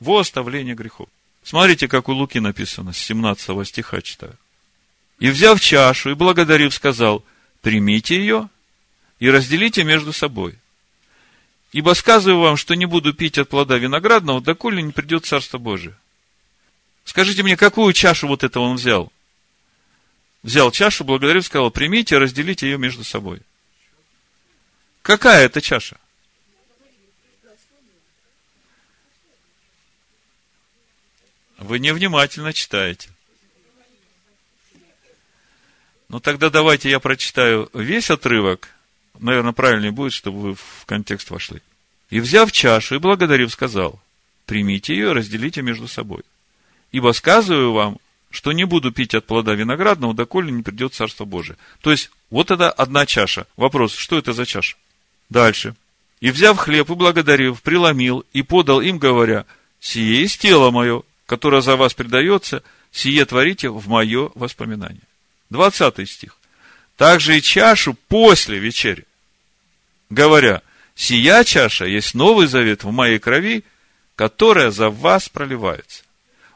[0.00, 1.08] во оставление грехов.
[1.42, 4.36] Смотрите, как у Луки написано, с 17 стиха читаю.
[5.18, 7.24] И взяв чашу и благодарив, сказал–
[7.66, 8.48] примите ее
[9.18, 10.54] и разделите между собой.
[11.72, 15.96] Ибо сказываю вам, что не буду пить от плода виноградного, доколе не придет Царство Божие.
[17.04, 19.12] Скажите мне, какую чашу вот это он взял?
[20.44, 23.40] Взял чашу, благодарил, сказал, примите, разделите ее между собой.
[25.02, 25.96] Какая это чаша?
[31.58, 33.08] Вы невнимательно читаете.
[36.08, 38.68] Ну, тогда давайте я прочитаю весь отрывок.
[39.18, 41.62] Наверное, правильнее будет, чтобы вы в контекст вошли.
[42.10, 44.00] И, взяв чашу и благодарив, сказал,
[44.44, 46.22] примите ее, разделите между собой.
[46.92, 47.98] Ибо сказываю вам,
[48.30, 51.56] что не буду пить от плода виноградного, доколе не придет Царство Божие.
[51.80, 53.46] То есть, вот это одна чаша.
[53.56, 54.76] Вопрос, что это за чаша?
[55.30, 55.74] Дальше.
[56.20, 59.46] И, взяв хлеб и благодарив, преломил и подал им, говоря,
[59.80, 62.62] сие есть тело мое, которое за вас предается,
[62.92, 65.02] сие творите в мое воспоминание.
[65.50, 66.36] 20 стих.
[66.96, 69.04] Также и чашу после вечери,
[70.08, 70.62] говоря,
[70.94, 73.64] сия чаша есть новый завет в моей крови,
[74.14, 76.04] которая за вас проливается.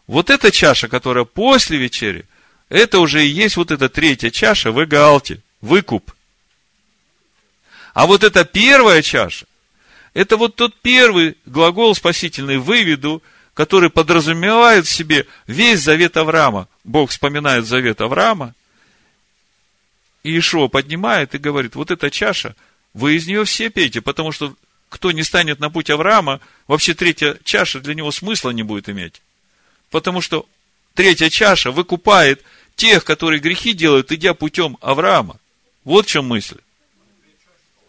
[0.06, 2.24] Вот эта чаша, которая после вечери,
[2.68, 6.10] это уже и есть вот эта третья чаша в Эгаалте, выкуп.
[7.92, 9.46] А вот эта первая чаша,
[10.14, 13.22] это вот тот первый глагол спасительный «выведу»,
[13.54, 16.68] который подразумевает в себе весь завет Авраама.
[16.84, 18.54] Бог вспоминает завет Авраама,
[20.22, 22.54] и Ишуа поднимает и говорит, вот эта чаша,
[22.94, 24.54] вы из нее все пейте, потому что
[24.88, 29.22] кто не станет на путь Авраама, вообще третья чаша для него смысла не будет иметь.
[29.90, 30.46] Потому что
[30.94, 32.42] третья чаша выкупает
[32.76, 35.38] тех, которые грехи делают, идя путем Авраама.
[35.84, 36.58] Вот в чем мысль.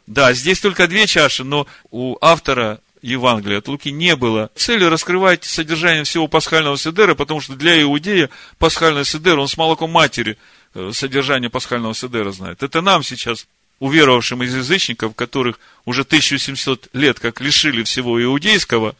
[0.07, 5.43] Да, здесь только две чаши, но у автора Евангелия от Луки не было цели раскрывать
[5.43, 8.29] содержание всего пасхального седера, потому что для иудея
[8.59, 10.37] пасхальный седер, он с молоком матери
[10.75, 12.61] э, содержание пасхального седера знает.
[12.61, 13.47] Это нам сейчас,
[13.79, 18.95] уверовавшим из язычников, которых уже 1700 лет как лишили всего иудейского,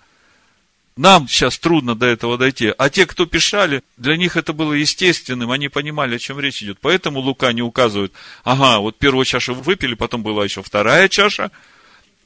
[0.98, 2.74] нам сейчас трудно до этого дойти.
[2.78, 6.80] А те, кто писали, для них это было естественным, они понимали, о чем речь идет.
[6.82, 11.52] Поэтому Лука не указывает, ага, вот первую чашу выпили, потом была еще вторая чаша–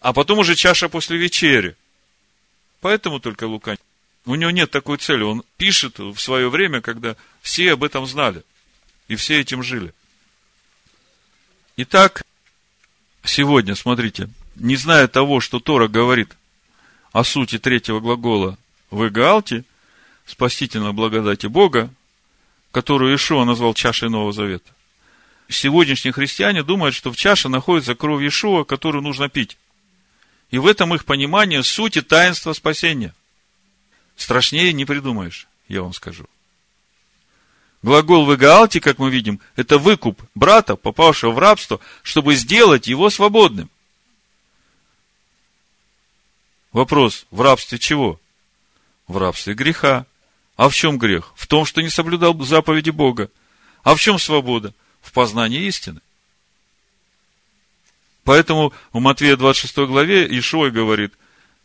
[0.06, 1.76] а потом уже чаша после вечери.
[2.80, 3.76] Поэтому только Лука.
[4.28, 5.24] У него нет такой цели.
[5.24, 8.44] Он пишет в свое время, когда все об этом знали.
[9.08, 9.96] И все этим жили.
[11.78, 12.22] Итак,
[13.24, 16.36] сегодня, смотрите, не зная того, что Тора говорит
[17.12, 18.60] о сути третьего глагола
[18.92, 19.64] в Игаалте,
[20.28, 21.90] спасительной благодати Бога,
[22.72, 24.72] которую Ишуа назвал чашей Нового Завета,
[25.50, 29.58] сегодняшние христиане думают, что в чаше находится кровь Ишуа, которую нужно пить.
[30.56, 33.14] И в этом их понимание сути таинства спасения.
[34.16, 36.28] Страшнее не придумаешь, я вам скажу.
[37.82, 43.10] Глагол в Игаалте, как мы видим, это выкуп брата, попавшего в рабство, чтобы сделать его
[43.10, 43.70] свободным.
[46.72, 48.18] Вопрос, в рабстве чего?
[49.10, 50.06] В рабстве греха.
[50.56, 51.34] А в чем грех?
[51.36, 53.30] В том, что не соблюдал заповеди Бога.
[53.84, 54.74] А в чем свобода?
[55.02, 56.00] В познании истины.
[58.26, 61.14] Поэтому в Матвея 26 главе Ишой говорит,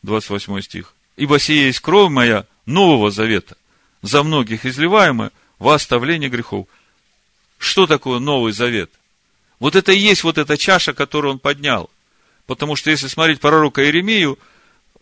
[0.02, 3.56] 28 стих, «Ибо сия есть кровь моя Нового Завета,
[4.02, 6.68] за многих изливаемая во оставление грехов».
[7.58, 8.90] Что такое Новый Завет?
[9.58, 11.90] Вот это и есть вот эта чаша, которую он поднял.
[12.46, 14.38] Потому что если смотреть пророка Иеремию,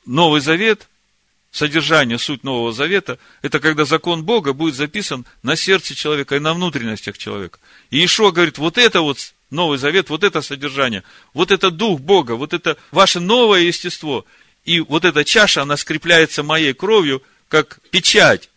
[0.06, 0.88] Новый Завет,
[1.50, 6.54] содержание, суть Нового Завета, это когда закон Бога будет записан на сердце человека и на
[6.54, 7.58] внутренностях человека.
[7.90, 9.18] И Ишуа говорит, вот это вот
[9.50, 14.26] Новый Завет, вот это содержание, вот это Дух Бога, вот это ваше новое естество.
[14.64, 18.50] И вот эта чаша, она скрепляется моей кровью, как печать.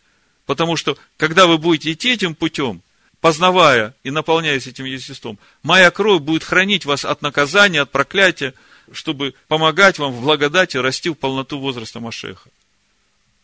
[0.44, 2.82] Потому что, когда вы будете идти этим путем,
[3.20, 8.52] познавая и наполняясь этим естеством, моя кровь будет хранить вас от наказания, от проклятия,
[8.92, 12.50] чтобы помогать вам в благодати расти в полноту возраста Машеха.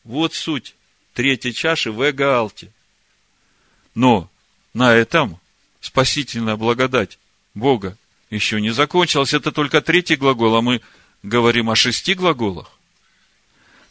[0.04, 0.74] Вот суть
[1.14, 2.70] третьей чаши в Эгаалте.
[3.94, 4.28] Но
[4.74, 5.40] на этом
[5.80, 7.18] спасительная благодать
[7.58, 7.96] Бога
[8.30, 9.34] еще не закончилось.
[9.34, 10.80] Это только третий глагол, а мы
[11.22, 12.72] говорим о шести глаголах.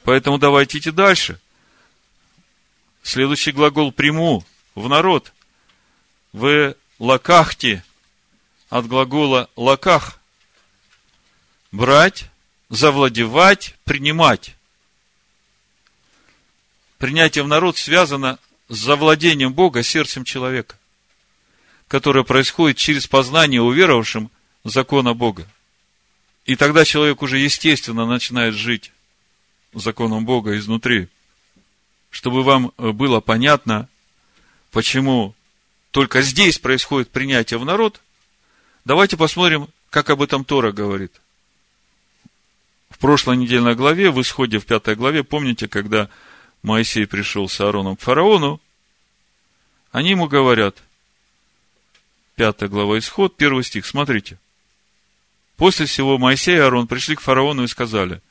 [0.03, 1.39] Поэтому давайте идти дальше.
[3.03, 4.43] Следующий глагол приму
[4.75, 5.33] в народ.
[6.33, 7.83] В лакахте
[8.69, 10.19] от глагола лаках.
[11.71, 12.25] Брать,
[12.69, 14.55] завладевать, принимать.
[16.97, 18.39] Принятие в народ связано
[18.69, 20.77] с завладением Бога сердцем человека
[21.87, 24.29] которое происходит через познание уверовавшим
[24.63, 25.47] закона Бога.
[26.45, 28.91] И тогда человек уже естественно начинает жить
[29.73, 31.07] законом Бога изнутри.
[32.09, 33.89] Чтобы вам э, было понятно,
[34.71, 35.35] почему
[35.91, 38.01] только здесь происходит принятие в народ,
[38.85, 41.11] давайте посмотрим, как об этом Тора говорит.
[42.89, 46.09] В прошлой недельной главе, в исходе в пятой главе, помните, когда
[46.63, 48.61] Моисей пришел с Аароном к фараону,
[49.91, 50.77] они ему говорят,
[52.37, 54.37] 5 глава Исход, 1 стих, смотрите.
[55.57, 58.21] После всего Моисей и Аарон пришли к фараону и сказали,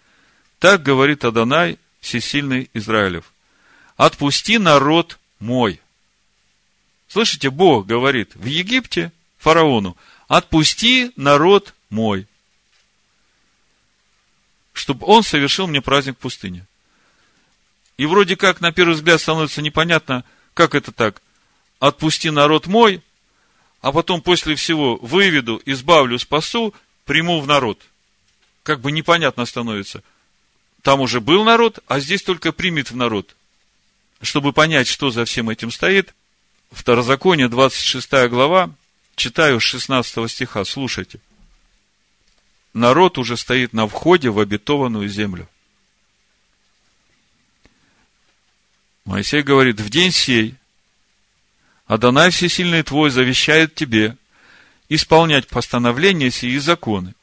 [0.60, 3.32] так говорит Адонай, всесильный Израилев,
[3.96, 5.80] отпусти народ мой.
[7.08, 9.96] Слышите, Бог говорит в Египте фараону,
[10.28, 12.28] отпусти народ мой,
[14.72, 16.64] чтобы он совершил мне праздник в пустыне.
[17.96, 20.22] И вроде как на первый взгляд становится непонятно,
[20.54, 21.20] как это так.
[21.80, 23.02] Отпусти народ мой,
[23.86, 26.74] а потом после всего выведу, избавлю, спасу,
[27.04, 27.80] приму в народ.
[28.64, 30.02] Как бы непонятно становится.
[30.82, 33.36] Там уже был народ, а здесь только примет в народ.
[34.20, 36.16] Чтобы понять, что за всем этим стоит,
[36.72, 38.74] Второзаконие, 26 глава,
[39.14, 41.20] читаю с 16 стиха, слушайте.
[42.74, 45.48] Народ уже стоит на входе в обетованную землю.
[49.04, 50.56] Моисей говорит, в день сей
[51.86, 54.16] Адонай Всесильный твой завещает тебе
[54.88, 57.14] исполнять постановления сии и законы,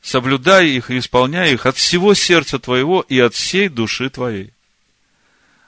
[0.00, 4.52] соблюдая их и исполняя их от всего сердца твоего и от всей души твоей.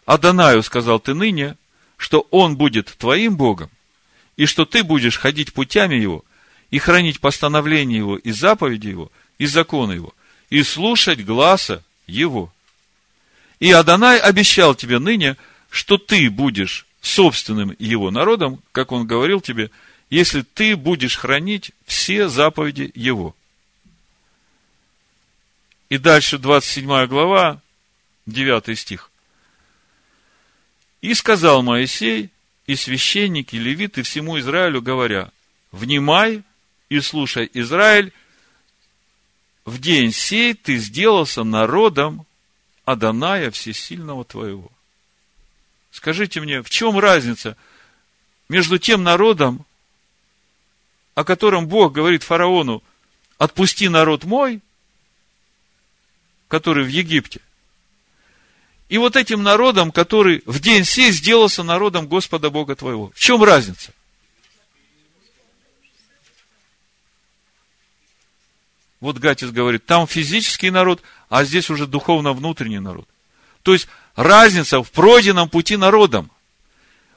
[0.06, 1.56] Адонаю сказал ты ныне,
[1.96, 3.70] что он будет твоим Богом,
[4.36, 6.24] и что ты будешь ходить путями его,
[6.70, 10.14] и хранить постановления его, и заповеди его, и законы его,
[10.48, 12.52] и слушать гласа его.
[13.60, 15.36] И Адонай обещал тебе ныне,
[15.70, 19.70] что ты будешь собственным его народом, как он говорил тебе,
[20.08, 23.36] если ты будешь хранить все заповеди его.
[25.90, 27.60] И дальше 27 глава,
[28.26, 29.10] 9 стих.
[31.02, 32.30] И сказал Моисей,
[32.66, 35.30] и священники, и левиты всему Израилю, говоря,
[35.72, 36.42] «Внимай
[36.88, 38.12] и слушай, Израиль,
[39.64, 42.24] в день сей ты сделался народом
[42.84, 44.70] Аданая Всесильного твоего».
[45.92, 47.56] Скажите мне, в чем разница
[48.48, 49.64] между тем народом,
[51.14, 52.82] о котором Бог говорит фараону,
[53.36, 54.60] отпусти народ мой,
[56.48, 57.40] который в Египте,
[58.88, 63.10] и вот этим народом, который в день сей сделался народом Господа Бога твоего.
[63.14, 63.92] В чем разница?
[69.00, 73.08] Вот Гатис говорит, там физический народ, а здесь уже духовно внутренний народ.
[73.62, 76.30] То есть, разница в пройденном пути народом.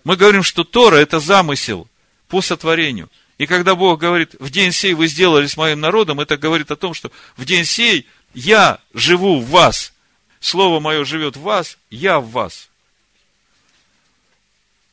[0.03, 1.87] Мы говорим, что Тора– это замысел
[2.27, 3.09] по сотворению.
[3.37, 6.93] И когда Бог говорит, в день сей вы сделались моим народом, это говорит о том,
[6.93, 9.91] что в день сей я живу в вас–
[10.45, 12.69] Слово мое живет в вас, я в вас.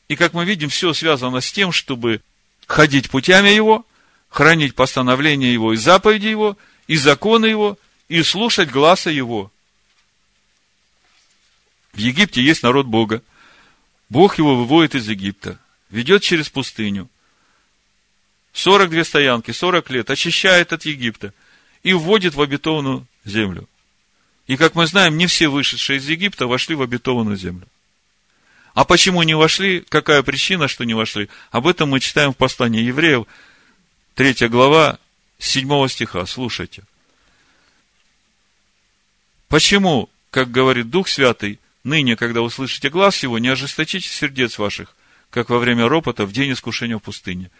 [0.09, 2.23] И как мы видим, все связано с тем, чтобы
[2.67, 3.85] ходить путями Его,
[4.31, 7.77] хранить постановления Его и заповеди Его, и законы Его,
[8.09, 9.53] и слушать гласа Его.
[11.93, 13.23] В Египте есть народ Бога.
[14.09, 15.59] Бог его выводит из Египта,
[15.91, 17.09] ведет через пустыню.
[18.55, 21.33] 42 стоянки, 40 лет, очищает от Египта
[21.83, 23.69] и вводит в обетованную землю.
[24.47, 27.67] И, как мы знаем, не все вышедшие из Египта вошли в обетованную землю.
[28.75, 32.83] А почему не вошли, какая причина, что не вошли, об этом мы читаем в послании
[32.83, 33.27] евреев,
[34.15, 34.99] 3 глава,
[35.39, 36.27] 7 стиха.
[36.27, 36.85] Слушайте.
[39.49, 44.95] Почему, как говорит Дух Святый, ныне, когда услышите глаз его, не ожесточите сердец ваших,
[45.31, 47.51] как во время ропота в день искушения в пустыне,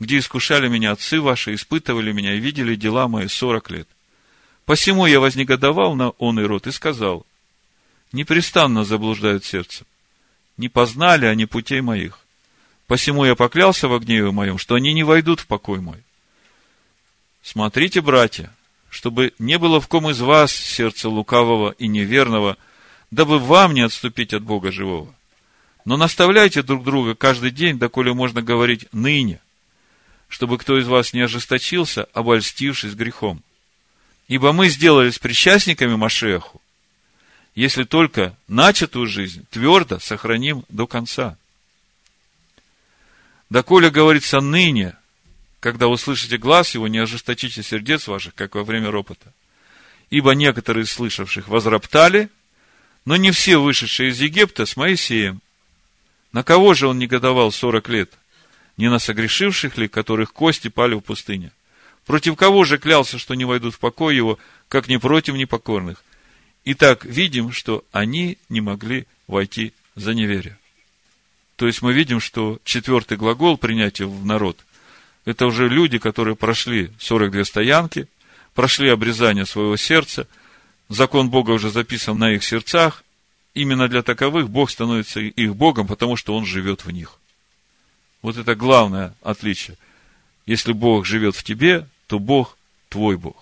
[0.00, 3.88] где искушали меня отцы ваши, испытывали меня и видели дела мои сорок лет.
[4.64, 7.24] Посему я вознегодовал на он и род и сказал,
[8.12, 9.84] непрестанно заблуждают сердце.
[10.56, 12.18] Не познали они путей моих.
[12.86, 16.02] Посему я поклялся в гневе моем, что они не войдут в покой мой.
[17.42, 18.52] Смотрите, братья,
[18.90, 22.56] чтобы не было в ком из вас сердца лукавого и неверного,
[23.10, 25.14] дабы вам не отступить от Бога живого.
[25.84, 29.40] Но наставляйте друг друга каждый день, доколе можно говорить ныне,
[30.28, 33.42] чтобы кто из вас не ожесточился, обольстившись грехом.
[34.26, 36.60] Ибо мы сделались причастниками Машеху,
[37.54, 41.38] если только начатую жизнь твердо сохраним до конца.
[43.48, 44.96] Доколе говорится ныне,
[45.60, 49.32] когда услышите глаз его, не ожесточите сердец ваших, как во время ропота.
[50.10, 52.28] Ибо некоторые из слышавших возроптали,
[53.06, 55.40] но не все вышедшие из Египта с Моисеем.
[56.32, 58.12] На кого же он негодовал сорок лет?
[58.76, 61.52] Не на согрешивших ли, которых кости пали в пустыне?
[62.04, 64.38] Против кого же клялся, что не войдут в покой его,
[64.68, 66.04] как не против непокорных?
[66.66, 70.58] Итак, видим, что они не могли войти за неверие.
[71.56, 74.58] То есть мы видим, что четвертый глагол принятия в народ–
[75.26, 78.08] это уже люди, которые прошли 42 стоянки,
[78.54, 80.28] прошли обрезание своего сердца,
[80.88, 83.02] закон Бога уже записан на их сердцах.
[83.54, 87.18] Именно для таковых Бог становится их Богом, потому что Он живет в них.
[88.22, 89.76] Вот это главное отличие.
[90.44, 92.56] Если Бог живет в тебе, то Бог
[92.88, 93.36] твой Бог.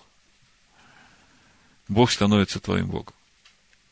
[1.88, 3.12] Бог становится твоим Богом.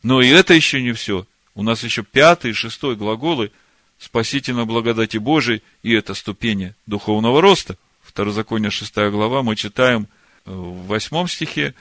[0.03, 1.27] Но и это еще не все.
[1.55, 3.53] У нас еще пятый и шестой глаголы
[3.99, 7.77] спасительно благодати Божией, и это ступени духовного роста.
[8.03, 10.09] Второзаконие, шестая глава, мы читаем
[10.45, 11.75] э, в восьмом стихе,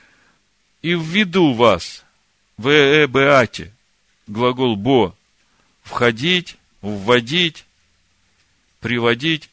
[0.82, 2.04] «И введу вас
[2.56, 3.72] в эбеате,
[4.26, 5.16] глагол «бо»,
[5.82, 7.64] входить, вводить,
[8.80, 9.48] приводить,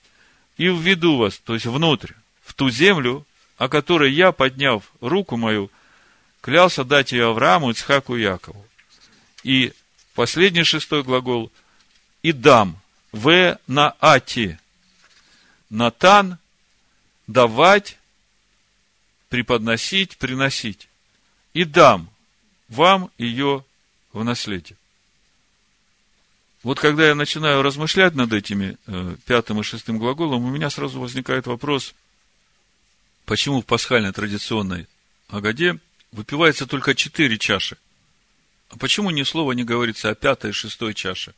[0.57, 2.13] и введу вас, то есть внутрь,
[2.43, 3.25] в ту землю,
[3.57, 5.71] о которой я, подняв руку мою,
[6.41, 8.65] клялся дать ее Аврааму, Ицхаку и Якову.
[9.43, 9.73] И
[10.13, 11.51] последний шестой глагол–
[12.21, 12.79] и дам,
[13.11, 14.59] в на ати,
[15.69, 16.37] натан,
[17.27, 17.97] давать,
[19.29, 20.88] преподносить, приносить.
[21.59, 22.09] И дам
[22.69, 23.65] вам ее
[24.13, 24.77] в наследие.
[26.63, 30.99] Вот когда я начинаю размышлять над этими э, пятым и шестым глаголом, у меня сразу
[30.99, 31.93] возникает вопрос–
[33.29, 34.87] почему в пасхальной традиционной
[35.27, 35.79] Агаде
[36.11, 37.77] выпивается только четыре чаши.
[38.69, 41.35] А почему ни слова не говорится о пятой и шестой чаше?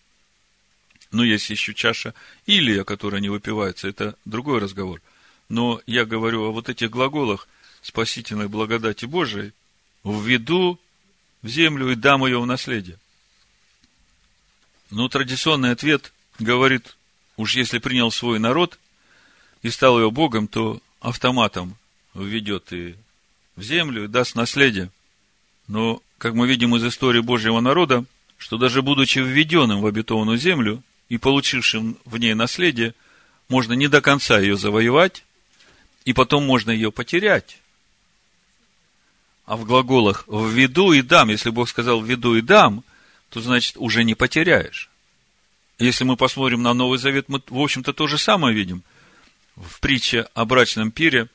[1.12, 2.14] Ну, есть еще чаша
[2.46, 5.02] Илия, которая не выпивается, это другой разговор.
[5.50, 7.50] Но я говорю о вот этих глаголах
[7.82, 9.52] спасительной благодати Божией,
[10.04, 10.80] введу
[11.42, 12.98] в землю и дам ее в наследие.
[14.90, 16.98] Но традиционный ответ говорит,
[17.38, 18.78] уж если принял свой народ
[19.62, 21.76] и стал его Богом, то автоматом
[22.14, 22.96] введет и
[23.56, 24.92] в землю и даст наследие.
[25.68, 28.06] Но, как мы видим из истории Божьего народа,
[28.38, 32.94] что даже будучи введенным в обетованную землю и получившим в ней наследие,
[33.48, 35.24] можно не до конца ее завоевать,
[36.06, 37.60] и потом можно ее потерять.
[39.52, 42.86] А в глаголах «введу и дам», если Бог сказал «введу и дам»,
[43.30, 44.90] то значит уже не потеряешь.
[45.78, 48.82] Если мы посмотрим на Новый Завет, мы, в общем-то, то же самое видим.
[49.58, 51.28] В притче о брачном пире,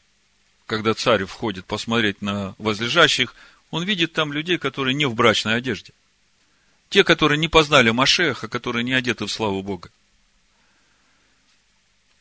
[0.64, 3.34] когда царь входит посмотреть на возлежащих,
[3.70, 5.92] он видит там людей, которые не в брачной одежде.
[6.88, 9.90] Те, которые не познали Машеха, которые не одеты в славу Бога.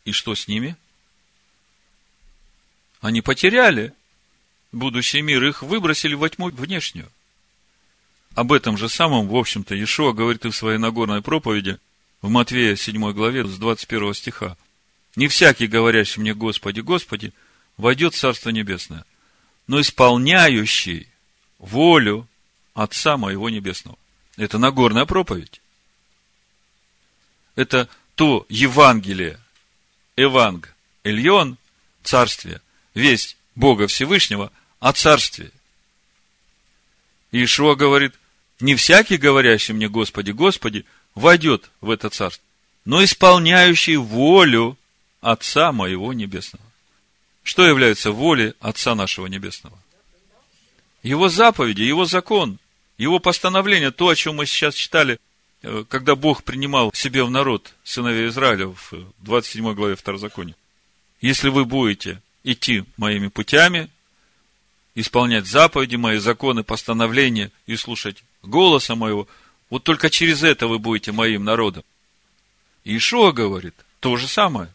[0.04, 0.76] И что с ними?
[3.00, 3.94] Они потеряли
[4.76, 7.12] будущий мир, их выбросили во тьму внешнюю.
[8.36, 11.80] Об этом же самом, в общем-то, Иешуа говорит и в своей Нагорной проповеди
[12.22, 14.58] в Матвея 7 главе с 21 стиха.
[15.16, 17.34] «Не всякий, говорящий мне, Господи, Господи,
[17.78, 19.06] войдет в Царство Небесное,
[19.68, 21.08] но исполняющий
[21.60, 22.28] волю
[22.74, 23.98] Отца моего Небесного».
[24.36, 25.62] Это Нагорная проповедь.
[27.56, 29.40] Это то Евангелие,
[30.18, 31.58] Эванг, Эльон,
[32.04, 32.62] Царствие,
[32.94, 34.52] весть Бога Всевышнего
[34.86, 35.50] о Царстве.
[37.32, 38.14] Иешуа говорит,
[38.60, 42.46] не всякий, говорящий мне, Господи, Господи, войдет в это царство,
[42.86, 44.78] но исполняющий волю
[45.22, 46.64] Отца моего Небесного.
[47.42, 49.76] Что является волей Отца нашего Небесного?
[51.02, 52.60] Его заповеди, Его закон,
[53.00, 55.20] Его постановление, то, о чем мы сейчас читали,
[55.64, 60.56] э, когда Бог принимал себе в народ сыновей Израиля в 27 главе Второзакония.
[61.22, 63.90] Если вы будете идти моими путями,
[64.96, 69.28] исполнять заповеди мои, законы, постановления и слушать голоса моего,
[69.70, 71.84] вот только через это вы будете моим народом.
[72.86, 74.70] Ишуа говорит то же самое.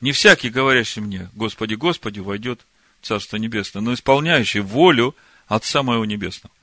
[0.00, 2.60] Не всякий, говорящий мне, Господи, Господи, войдет
[3.00, 5.14] в Царство Небесное, но исполняющий волю
[5.48, 6.54] Отца моего Небесного.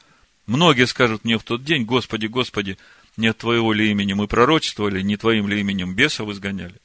[0.45, 2.78] Многие скажут мне в тот день, Господи, Господи,
[3.18, 6.76] не от Твоего ли имени мы пророчествовали, не Твоим ли именем бесов изгоняли,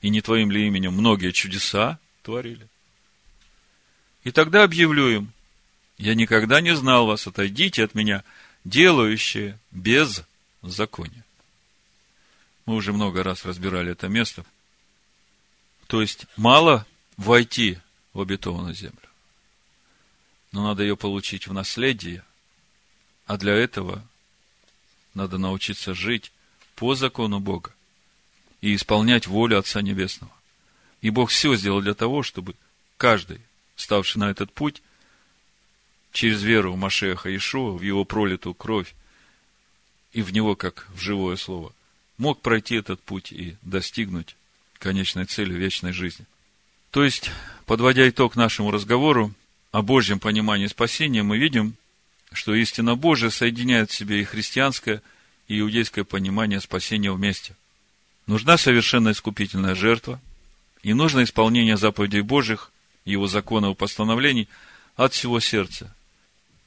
[0.00, 2.66] и не Твоим ли именем многие чудеса творили.
[4.24, 5.32] И тогда объявлю им,
[5.96, 8.24] я никогда не знал вас, отойдите от меня,
[8.64, 10.22] делающие без
[10.62, 11.24] закония.
[12.66, 14.44] Мы уже много раз разбирали это место.
[15.86, 17.78] То есть, мало войти
[18.12, 18.96] в обетованную землю.
[20.52, 22.24] Но надо ее получить в наследие.
[23.26, 24.04] А для этого
[25.14, 26.32] надо научиться жить
[26.74, 27.72] по закону Бога
[28.60, 30.32] и исполнять волю Отца Небесного.
[31.00, 32.54] И Бог все сделал для того, чтобы
[32.96, 33.40] каждый,
[33.80, 34.82] ставший на этот путь,
[36.12, 38.94] через веру в Машеха Ишуа, в его пролитую кровь
[40.12, 41.72] и в него, как в живое слово,
[42.18, 44.36] мог пройти этот путь и достигнуть
[44.78, 46.26] конечной цели вечной жизни.
[46.90, 47.30] То есть,
[47.66, 49.32] подводя итог нашему разговору
[49.70, 51.74] о Божьем понимании спасения, мы видим,
[52.32, 55.02] что истина Божия соединяет в себе и христианское,
[55.46, 57.54] и иудейское понимание спасения вместе.
[58.26, 60.20] Нужна совершенно искупительная жертва,
[60.82, 62.72] и нужно исполнение заповедей Божьих,
[63.10, 64.48] его законов и постановлений
[64.96, 65.94] от всего сердца,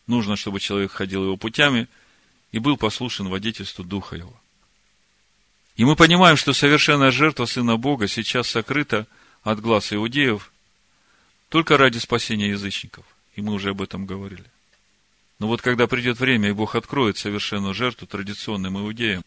[0.07, 1.87] Нужно, чтобы человек ходил его путями
[2.51, 4.37] и был послушен водительству Духа его.
[5.75, 9.07] И мы понимаем, что совершенная жертва Сына Бога сейчас сокрыта
[9.43, 10.51] от глаз иудеев
[11.49, 13.05] только ради спасения язычников.
[13.35, 14.45] И мы уже об этом говорили.
[15.39, 19.23] Но вот когда придет время, и Бог откроет совершенную жертву традиционным иудеям,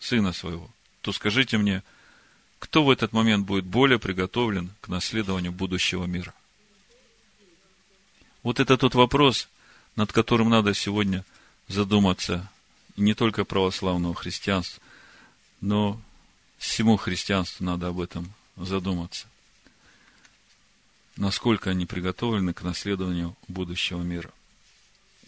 [0.00, 0.70] Сына Своего,
[1.02, 1.82] то скажите мне,
[2.64, 6.32] кто в этот момент будет более приготовлен к наследованию будущего мира?
[8.42, 9.50] Вот это тот вопрос,
[9.96, 11.26] над которым надо сегодня
[11.68, 12.50] задуматься
[12.96, 14.82] не только православного христианства,
[15.60, 16.00] но
[16.56, 19.26] всему христианству надо об этом задуматься.
[21.18, 24.30] Насколько они приготовлены к наследованию будущего мира.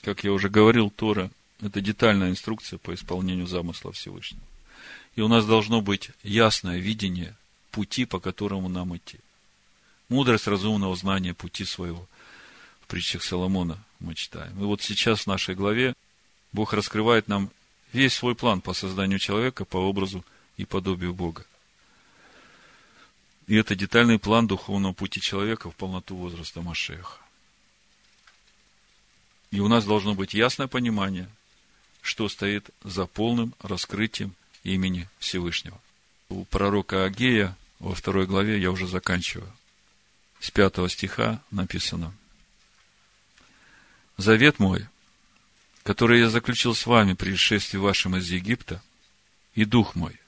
[0.01, 1.31] Как я уже говорил, Тора–
[1.61, 4.46] это детальная инструкция по исполнению замысла Всевышнего.
[5.17, 7.35] И у нас должно быть ясное видение
[7.71, 9.19] пути, по которому нам идти.
[10.09, 12.07] Мудрость разумного знания пути своего.
[12.83, 14.53] В притчах Соломона мы читаем.
[14.61, 15.95] И вот сейчас в нашей главе
[16.53, 17.51] Бог раскрывает нам
[17.93, 20.25] весь свой план по созданию человека по образу
[20.59, 21.45] и подобию Бога.
[23.47, 27.19] И это детальный план духовного пути человека в полноту возраста Машеха.
[29.51, 31.29] И у нас должно быть ясное понимание,
[32.03, 34.35] что стоит за полным раскрытием
[34.75, 35.81] имени Всевышнего.
[36.29, 39.51] У пророка Агея во второй главе, я уже заканчиваю,
[40.41, 42.15] с пятого стиха написано–
[44.17, 44.87] Завет мой,
[45.83, 48.83] который я заключил с вами при исшествии вашем из Египта,
[49.55, 50.19] и Дух мой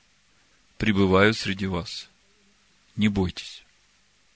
[0.76, 2.09] пребывают среди вас.
[2.97, 3.62] Не бойтесь.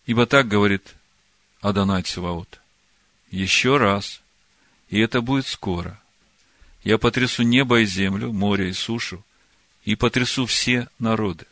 [0.07, 0.95] Ибо так говорит
[1.61, 2.61] Адонай Циваот.
[3.31, 4.23] Еще раз,
[4.89, 6.01] и это будет скоро.
[6.83, 9.25] Я потрясу небо и землю, море и сушу,
[9.85, 11.47] и потрясу все народы.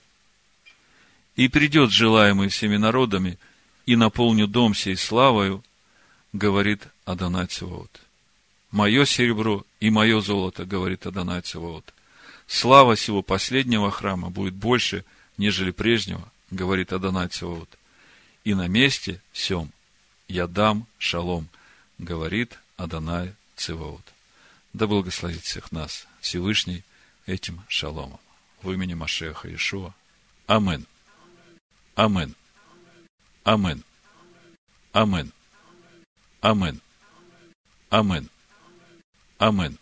[1.37, 3.39] И придет желаемый всеми народами,
[3.87, 5.65] и наполню дом сей славою,
[6.33, 8.01] говорит Адонай Циваот.
[8.71, 11.93] Мое серебро и мое золото, говорит Адонай Циваот.
[12.47, 15.05] Слава сего последнего храма будет больше,
[15.39, 17.69] нежели прежнего, говорит Адонай Циваот.
[18.45, 19.71] И на месте сем
[20.29, 21.49] я дам шалом,
[21.99, 24.05] говорит Адонай Циваот.
[24.73, 26.85] Да благословит всех нас Всевышний
[27.27, 28.21] этим шаломом.
[28.63, 29.95] В имени Машеха Ишуа.
[30.47, 30.87] Амин.
[31.95, 32.35] Амин.
[33.45, 33.85] Амин.
[34.93, 35.33] Амин.
[36.41, 36.81] Амин.
[37.91, 38.31] Амин.
[39.39, 39.79] Амин.